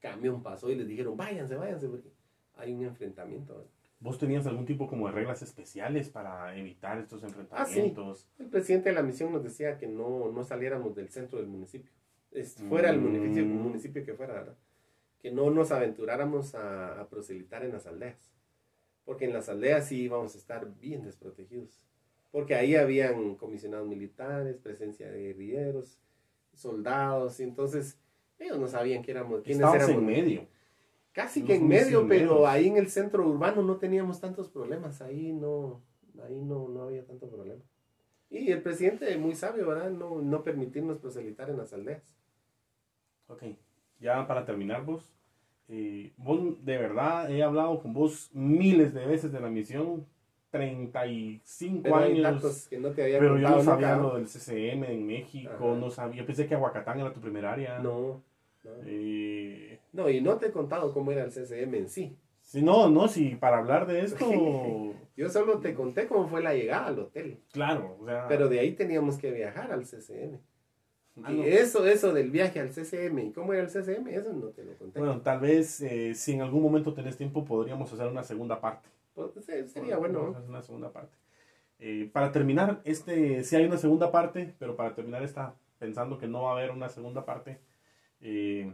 camión 0.00 0.42
pasó 0.42 0.70
y 0.70 0.74
les 0.74 0.86
dijeron, 0.86 1.16
váyanse, 1.16 1.54
váyanse, 1.56 1.88
porque 1.88 2.10
hay 2.56 2.74
un 2.74 2.84
enfrentamiento. 2.84 3.54
¿no? 3.54 3.64
¿Vos 4.00 4.18
tenías 4.18 4.46
algún 4.46 4.66
tipo 4.66 4.86
como 4.88 5.06
de 5.06 5.12
reglas 5.14 5.40
especiales 5.42 6.10
para 6.10 6.54
evitar 6.58 6.98
estos 6.98 7.22
enfrentamientos? 7.22 8.28
El 8.38 8.48
presidente 8.48 8.88
de 8.90 8.96
la 8.96 9.02
misión 9.02 9.32
nos 9.32 9.44
decía 9.44 9.78
que 9.78 9.86
no, 9.86 10.30
no 10.30 10.44
saliéramos 10.44 10.94
del 10.94 11.08
centro 11.08 11.38
del 11.38 11.46
municipio. 11.48 11.90
Es, 12.32 12.54
fuera 12.68 12.90
el 12.90 12.98
municipio, 13.00 13.44
Mm. 13.46 13.62
municipio 13.62 14.04
que 14.04 14.14
fuera, 14.14 14.34
¿verdad? 14.34 14.56
Que 15.22 15.30
no 15.30 15.50
nos 15.50 15.70
aventuráramos 15.70 16.54
a, 16.54 17.00
a 17.00 17.08
proselitar 17.08 17.64
en 17.64 17.72
las 17.72 17.86
aldeas. 17.86 18.32
Porque 19.04 19.24
en 19.24 19.32
las 19.32 19.48
aldeas 19.48 19.86
sí 19.86 20.02
íbamos 20.02 20.34
a 20.34 20.38
estar 20.38 20.68
bien 20.80 21.04
desprotegidos. 21.04 21.86
Porque 22.30 22.54
ahí 22.54 22.74
habían 22.74 23.36
comisionados 23.36 23.86
militares, 23.86 24.58
presencia 24.58 25.10
de 25.10 25.22
guerrilleros, 25.22 25.98
soldados, 26.54 27.40
y 27.40 27.44
entonces 27.44 27.98
ellos 28.38 28.58
no 28.58 28.68
sabían 28.68 29.02
que 29.02 29.10
éramos, 29.10 29.42
quiénes 29.42 29.60
Estabas 29.60 29.88
éramos. 29.88 29.98
en 29.98 30.06
medio. 30.06 30.46
Casi 31.12 31.44
que 31.44 31.56
en 31.56 31.68
medio, 31.68 32.08
pero 32.08 32.46
ahí 32.46 32.68
en 32.68 32.78
el 32.78 32.88
centro 32.88 33.28
urbano 33.28 33.62
no 33.62 33.76
teníamos 33.76 34.18
tantos 34.18 34.48
problemas, 34.48 35.02
ahí 35.02 35.32
no, 35.32 35.82
ahí 36.24 36.40
no, 36.40 36.68
no 36.68 36.84
había 36.84 37.04
tanto 37.04 37.28
problema. 37.28 37.62
Y 38.30 38.50
el 38.50 38.62
presidente, 38.62 39.14
muy 39.18 39.34
sabio, 39.34 39.66
¿verdad? 39.66 39.90
No, 39.90 40.22
no 40.22 40.42
permitirnos 40.42 40.98
proselitar 40.98 41.50
en 41.50 41.58
las 41.58 41.74
aldeas. 41.74 42.16
Ok, 43.28 43.42
ya 44.02 44.26
para 44.26 44.44
terminar 44.44 44.84
vos, 44.84 45.14
eh, 45.68 46.12
vos 46.18 46.40
de 46.64 46.76
verdad 46.76 47.30
he 47.30 47.42
hablado 47.42 47.80
con 47.80 47.94
vos 47.94 48.30
miles 48.34 48.92
de 48.92 49.06
veces 49.06 49.32
de 49.32 49.40
la 49.40 49.48
misión, 49.48 50.06
35 50.50 51.80
Pero 51.82 51.96
años, 51.96 52.22
datos 52.22 52.66
que 52.68 52.78
no 52.78 52.90
te 52.90 53.02
había 53.04 53.18
pero 53.18 53.38
yo 53.38 53.48
no 53.48 53.62
sabía 53.62 53.96
nunca, 53.96 54.02
lo 54.08 54.16
del 54.16 54.26
CCM 54.26 54.84
en 54.84 55.06
México, 55.06 55.50
Ajá. 55.54 55.80
no 55.80 55.90
sabía, 55.90 56.26
pensé 56.26 56.46
que 56.46 56.54
Aguacatán 56.54 57.00
era 57.00 57.12
tu 57.12 57.20
primer 57.20 57.46
área. 57.46 57.78
No, 57.78 58.22
no. 58.64 58.70
Eh, 58.84 59.78
No, 59.92 60.08
y 60.10 60.20
no 60.20 60.36
te 60.36 60.46
he 60.46 60.52
contado 60.52 60.92
cómo 60.92 61.10
era 61.12 61.24
el 61.24 61.30
CCM 61.32 61.74
en 61.74 61.88
sí. 61.88 62.16
sí, 62.42 62.60
no, 62.62 62.90
no, 62.90 63.08
sí, 63.08 63.36
para 63.40 63.58
hablar 63.58 63.86
de 63.86 64.00
esto, 64.00 64.26
Yo 65.16 65.28
solo 65.28 65.58
te 65.58 65.74
conté 65.74 66.06
cómo 66.06 66.26
fue 66.26 66.42
la 66.42 66.54
llegada 66.54 66.86
al 66.86 66.98
hotel. 66.98 67.38
claro, 67.52 67.96
o 68.00 68.04
sea, 68.06 68.26
Pero 68.28 68.48
de 68.48 68.60
ahí 68.60 68.72
teníamos 68.72 69.16
que 69.18 69.30
viajar 69.30 69.72
al 69.72 69.84
CCM. 69.86 70.38
Ah, 71.22 71.30
no. 71.30 71.42
eso, 71.42 71.86
eso 71.86 72.12
del 72.12 72.30
viaje 72.30 72.60
al 72.60 72.70
CCM 72.70 73.18
y 73.18 73.32
cómo 73.32 73.52
era 73.52 73.62
el 73.62 73.68
CCM, 73.68 74.08
eso 74.08 74.32
no 74.32 74.48
te 74.48 74.64
lo 74.64 74.74
conté. 74.76 74.98
bueno, 74.98 75.20
tal 75.20 75.40
vez 75.40 75.80
eh, 75.80 76.14
si 76.14 76.32
en 76.32 76.42
algún 76.42 76.62
momento 76.62 76.94
tenés 76.94 77.16
tiempo 77.16 77.44
podríamos 77.44 77.92
hacer 77.92 78.06
una 78.06 78.22
segunda 78.22 78.60
parte. 78.60 78.88
Pues, 79.14 79.32
sería 79.70 79.98
bueno. 79.98 80.20
Vamos 80.20 80.36
a 80.36 80.38
¿no? 80.38 80.38
hacer 80.38 80.50
una 80.50 80.62
segunda 80.62 80.92
parte. 80.92 81.16
Eh, 81.84 82.08
para 82.12 82.30
terminar, 82.30 82.80
este, 82.84 83.42
sí 83.42 83.56
hay 83.56 83.64
una 83.64 83.76
segunda 83.76 84.12
parte, 84.12 84.54
pero 84.58 84.76
para 84.76 84.94
terminar 84.94 85.24
esta, 85.24 85.56
pensando 85.80 86.16
que 86.16 86.28
no 86.28 86.42
va 86.42 86.50
a 86.50 86.52
haber 86.52 86.70
una 86.70 86.88
segunda 86.88 87.24
parte, 87.24 87.58
eh, 88.20 88.72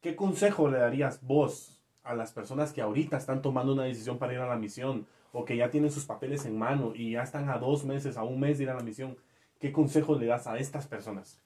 ¿qué 0.00 0.14
consejo 0.14 0.68
le 0.68 0.78
darías 0.78 1.20
vos 1.22 1.82
a 2.04 2.14
las 2.14 2.32
personas 2.32 2.72
que 2.72 2.82
ahorita 2.82 3.16
están 3.16 3.42
tomando 3.42 3.72
una 3.72 3.82
decisión 3.82 4.18
para 4.18 4.32
ir 4.32 4.38
a 4.38 4.46
la 4.46 4.56
misión 4.56 5.06
o 5.32 5.44
que 5.44 5.56
ya 5.56 5.70
tienen 5.70 5.90
sus 5.90 6.04
papeles 6.04 6.46
en 6.46 6.56
mano 6.56 6.92
y 6.94 7.12
ya 7.12 7.24
están 7.24 7.48
a 7.48 7.58
dos 7.58 7.84
meses, 7.84 8.16
a 8.16 8.22
un 8.22 8.38
mes 8.38 8.58
de 8.58 8.64
ir 8.64 8.70
a 8.70 8.74
la 8.74 8.82
misión? 8.82 9.16
¿Qué 9.62 9.72
consejo 9.72 10.18
le 10.18 10.26
das 10.26 10.46
a 10.46 10.58
estas 10.58 10.86
personas? 10.86 11.42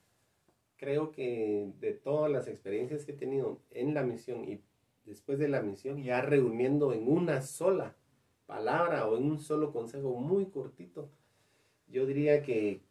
creo 0.76 1.10
que 1.10 1.72
de 1.80 1.92
todas 1.92 2.30
las 2.30 2.48
experiencias 2.48 3.04
que 3.04 3.12
he 3.12 3.16
tenido 3.16 3.60
en 3.70 3.94
la 3.94 4.02
misión 4.02 4.44
y 4.44 4.60
después 5.04 5.38
de 5.38 5.48
la 5.48 5.62
misión, 5.62 6.02
ya 6.02 6.20
reuniendo 6.20 6.92
en 6.92 7.08
una 7.08 7.42
sola 7.42 7.96
palabra 8.46 9.08
o 9.08 9.16
en 9.16 9.24
un 9.24 9.38
solo 9.38 9.72
consejo 9.72 10.14
muy 10.14 10.46
cortito, 10.46 11.10
yo 11.88 12.06
diría 12.06 12.42
que 12.42 12.82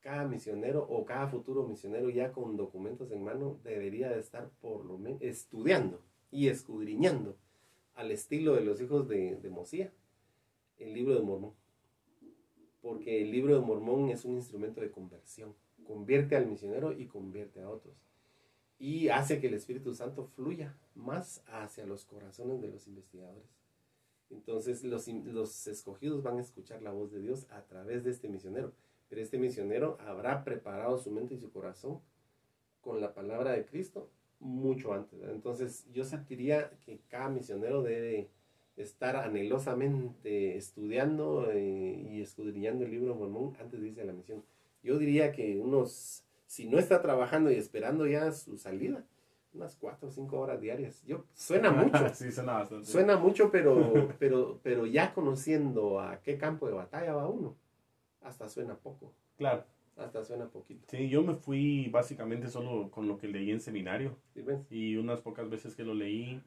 cada 0.00 0.26
misionero 0.26 0.86
o 0.88 1.04
cada 1.04 1.28
futuro 1.28 1.66
misionero 1.66 2.10
ya 2.10 2.32
con 2.32 2.56
documentos 2.56 3.10
en 3.12 3.24
mano 3.24 3.58
debería 3.62 4.10
de 4.10 4.20
estar 4.20 4.50
por 4.60 4.84
lo 4.84 4.98
menos 4.98 5.22
estudiando 5.22 6.00
y 6.30 6.48
escudriñando 6.48 7.36
al 7.94 8.10
estilo 8.10 8.54
de 8.54 8.62
los 8.62 8.80
hijos 8.80 9.08
de, 9.08 9.36
de 9.36 9.50
Mosía, 9.50 9.92
el 10.78 10.92
libro 10.92 11.14
de 11.14 11.20
Mormón. 11.20 11.61
Porque 12.82 13.22
el 13.22 13.30
libro 13.30 13.54
de 13.54 13.64
Mormón 13.64 14.10
es 14.10 14.24
un 14.24 14.34
instrumento 14.34 14.80
de 14.80 14.90
conversión 14.90 15.54
convierte 15.82 16.36
al 16.36 16.46
misionero 16.46 16.92
y 16.92 17.06
convierte 17.06 17.60
a 17.60 17.68
otros. 17.68 17.94
y 18.78 19.10
hace 19.10 19.40
que 19.40 19.46
el 19.46 19.54
Espíritu 19.54 19.94
Santo 19.94 20.24
fluya 20.24 20.76
más 20.96 21.44
hacia 21.46 21.86
los 21.86 22.04
corazones 22.04 22.60
de 22.60 22.66
los 22.66 22.88
investigadores. 22.88 23.44
Entonces 24.28 24.82
los, 24.82 25.06
los 25.06 25.68
escogidos 25.68 26.24
van 26.24 26.38
a 26.38 26.40
escuchar 26.40 26.82
la 26.82 26.90
voz 26.90 27.12
de 27.12 27.20
Dios 27.20 27.46
a 27.50 27.62
través 27.62 28.02
de 28.02 28.10
este 28.10 28.28
misionero, 28.28 28.72
pero 29.08 29.22
este 29.22 29.38
misionero 29.38 29.98
habrá 30.00 30.42
preparado 30.42 30.98
su 30.98 31.12
mente 31.12 31.34
y 31.34 31.38
su 31.38 31.52
corazón 31.52 32.00
con 32.80 33.00
la 33.00 33.14
palabra 33.14 33.52
de 33.52 33.66
Cristo 33.66 34.10
mucho 34.40 34.92
antes. 34.92 35.22
Entonces 35.28 35.86
yo 35.92 36.04
sentiría 36.04 36.72
que 36.84 36.98
cada 37.08 37.28
misionero 37.28 37.84
debe 37.84 38.30
estar 38.76 39.16
anhelosamente 39.16 40.56
estudiando 40.56 41.50
eh, 41.50 42.08
y 42.10 42.20
escudriñando 42.22 42.84
el 42.84 42.90
libro 42.90 43.14
mormón 43.14 43.56
antes 43.60 43.80
de 43.80 43.88
irse 43.88 44.02
a 44.02 44.06
la 44.06 44.12
misión. 44.12 44.42
Yo 44.82 44.98
diría 44.98 45.32
que 45.32 45.58
unos, 45.58 46.24
si 46.46 46.68
no 46.68 46.78
está 46.78 47.02
trabajando 47.02 47.50
y 47.50 47.54
esperando 47.56 48.06
ya 48.06 48.32
su 48.32 48.56
salida, 48.56 49.04
unas 49.54 49.76
cuatro 49.76 50.08
o 50.08 50.10
cinco 50.10 50.40
horas 50.40 50.60
diarias. 50.60 51.02
Yo, 51.06 51.24
suena 51.34 51.70
mucho. 51.72 52.08
sí, 52.14 52.32
suena 52.32 52.54
bastante. 52.54 52.86
Suena 52.86 53.16
mucho, 53.16 53.50
pero, 53.50 54.14
pero, 54.18 54.58
pero 54.62 54.86
ya 54.86 55.12
conociendo 55.12 56.00
a 56.00 56.20
qué 56.22 56.38
campo 56.38 56.66
de 56.66 56.72
batalla 56.72 57.12
va 57.12 57.28
uno, 57.28 57.54
hasta 58.22 58.48
suena 58.48 58.74
poco. 58.76 59.12
Claro. 59.36 59.64
Hasta 59.96 60.24
suena 60.24 60.46
poquito. 60.46 60.86
Sí, 60.90 61.10
yo 61.10 61.22
me 61.22 61.34
fui 61.34 61.88
básicamente 61.90 62.48
solo 62.48 62.90
con 62.90 63.06
lo 63.06 63.18
que 63.18 63.28
leí 63.28 63.50
en 63.50 63.60
seminario. 63.60 64.16
¿Sí 64.32 64.40
ves? 64.40 64.60
Y 64.70 64.96
unas 64.96 65.20
pocas 65.20 65.50
veces 65.50 65.76
que 65.76 65.84
lo 65.84 65.92
leí. 65.92 66.40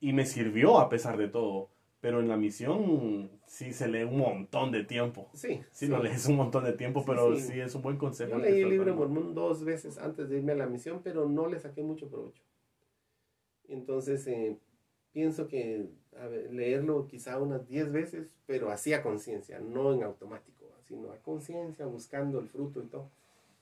Y 0.00 0.12
me 0.12 0.26
sirvió 0.26 0.78
a 0.78 0.88
pesar 0.88 1.16
de 1.18 1.28
todo. 1.28 1.68
Pero 2.00 2.20
en 2.20 2.28
la 2.28 2.38
misión 2.38 3.30
sí 3.46 3.74
se 3.74 3.86
lee 3.86 4.04
un 4.04 4.16
montón 4.18 4.72
de 4.72 4.84
tiempo. 4.84 5.28
Sí. 5.34 5.60
Sí, 5.70 5.86
lo 5.86 6.02
lees 6.02 6.26
un 6.28 6.36
montón 6.36 6.64
de 6.64 6.72
tiempo, 6.72 7.00
Sí, 7.00 7.06
pero 7.08 7.36
sí. 7.36 7.42
sí. 7.42 7.60
es 7.60 7.74
un 7.74 7.82
buen 7.82 7.98
consejo. 7.98 8.30
Yo 8.30 8.38
leí 8.38 8.62
el 8.62 8.70
libro. 8.70 8.94
Mormón 8.94 9.34
dos 9.34 9.64
veces 9.64 9.98
antes 9.98 10.30
de 10.30 10.38
irme 10.38 10.52
a 10.52 10.56
la 10.56 10.66
misión, 10.66 11.02
pero 11.04 11.28
no 11.28 11.46
le 11.46 11.60
saqué 11.60 11.82
mucho 11.82 12.08
provecho. 12.08 12.42
Entonces, 13.68 14.26
eh, 14.26 14.56
pienso 15.12 15.46
que 15.46 15.90
a 16.18 16.26
ver, 16.26 16.52
leerlo 16.52 17.06
quizá 17.06 17.38
unas 17.38 17.66
10 17.68 17.92
veces, 17.92 18.28
pero 18.46 18.70
así 18.70 18.92
a 18.92 19.02
conciencia, 19.02 19.60
no 19.60 19.92
en 19.92 20.02
automático, 20.02 20.66
sino 20.82 21.12
a 21.12 21.18
conciencia, 21.18 21.86
buscando 21.86 22.40
el 22.40 22.48
fruto 22.48 22.82
y 22.82 22.86
todo. 22.86 23.10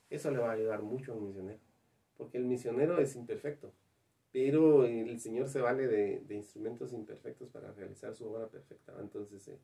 Eso 0.09 0.31
le 0.31 0.39
va 0.39 0.49
a 0.49 0.53
ayudar 0.53 0.81
mucho 0.81 1.13
a 1.13 1.15
un 1.15 1.27
misionero, 1.27 1.59
porque 2.17 2.37
el 2.37 2.45
misionero 2.45 2.97
es 2.99 3.15
imperfecto, 3.15 3.71
pero 4.31 4.85
el 4.85 5.19
Señor 5.19 5.49
se 5.49 5.61
vale 5.61 5.87
de, 5.87 6.21
de 6.21 6.35
instrumentos 6.35 6.93
imperfectos 6.93 7.49
para 7.49 7.71
realizar 7.71 8.13
su 8.13 8.27
obra 8.27 8.47
perfecta. 8.47 8.93
Entonces, 8.99 9.47
eh, 9.47 9.57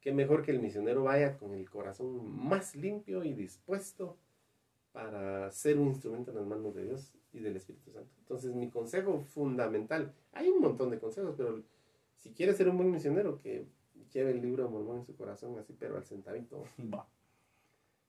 qué 0.00 0.12
mejor 0.12 0.42
que 0.42 0.50
el 0.50 0.60
misionero 0.60 1.04
vaya 1.04 1.36
con 1.36 1.54
el 1.54 1.68
corazón 1.70 2.46
más 2.46 2.74
limpio 2.74 3.24
y 3.24 3.32
dispuesto 3.32 4.16
para 4.92 5.50
ser 5.50 5.78
un 5.78 5.88
instrumento 5.88 6.30
en 6.30 6.36
las 6.36 6.46
manos 6.46 6.74
de 6.74 6.84
Dios 6.84 7.12
y 7.32 7.40
del 7.40 7.56
Espíritu 7.56 7.90
Santo. 7.90 8.10
Entonces, 8.20 8.54
mi 8.54 8.70
consejo 8.70 9.20
fundamental, 9.20 10.12
hay 10.32 10.48
un 10.48 10.60
montón 10.60 10.90
de 10.90 10.98
consejos, 10.98 11.34
pero 11.36 11.62
si 12.16 12.32
quiere 12.32 12.52
ser 12.54 12.68
un 12.68 12.76
buen 12.76 12.90
misionero, 12.90 13.40
que 13.40 13.66
lleve 14.12 14.30
el 14.30 14.40
libro 14.40 14.64
de 14.64 14.70
Mormón 14.70 14.98
en 14.98 15.04
su 15.04 15.16
corazón, 15.16 15.58
así, 15.58 15.74
pero 15.78 15.96
al 15.96 16.04
centavito. 16.04 16.64
Va. 16.94 17.08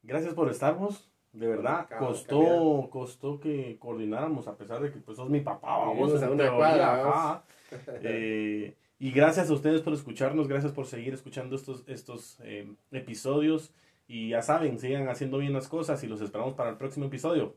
Gracias 0.03 0.33
por 0.33 0.49
estarnos. 0.49 1.11
De 1.35 1.47
verdad, 1.47 1.85
Cabo, 1.89 2.07
costó, 2.07 2.89
costó 2.89 3.39
que 3.41 3.77
coordináramos, 3.77 4.47
a 4.47 4.55
pesar 4.55 4.81
de 4.81 4.89
que 4.91 4.99
pues 4.99 5.17
sos 5.17 5.29
mi 5.29 5.41
papá, 5.41 5.77
vamos, 5.77 5.97
Vivimos 5.97 6.23
a 6.23 6.29
una 6.29 6.43
teoría, 6.43 6.57
cuadra, 6.57 7.09
ajá. 7.09 7.43
Eh, 8.03 8.75
y 8.99 9.11
gracias 9.11 9.49
a 9.49 9.53
ustedes 9.53 9.81
por 9.81 9.93
escucharnos, 9.93 10.47
gracias 10.47 10.71
por 10.71 10.85
seguir 10.85 11.13
escuchando 11.13 11.57
estos, 11.57 11.83
estos 11.87 12.39
eh, 12.43 12.71
episodios. 12.91 13.73
Y 14.07 14.29
ya 14.29 14.41
saben, 14.41 14.79
sigan 14.79 15.09
haciendo 15.09 15.39
bien 15.39 15.51
las 15.51 15.67
cosas 15.67 16.01
y 16.03 16.07
los 16.07 16.21
esperamos 16.21 16.53
para 16.53 16.69
el 16.69 16.77
próximo 16.77 17.07
episodio. 17.07 17.55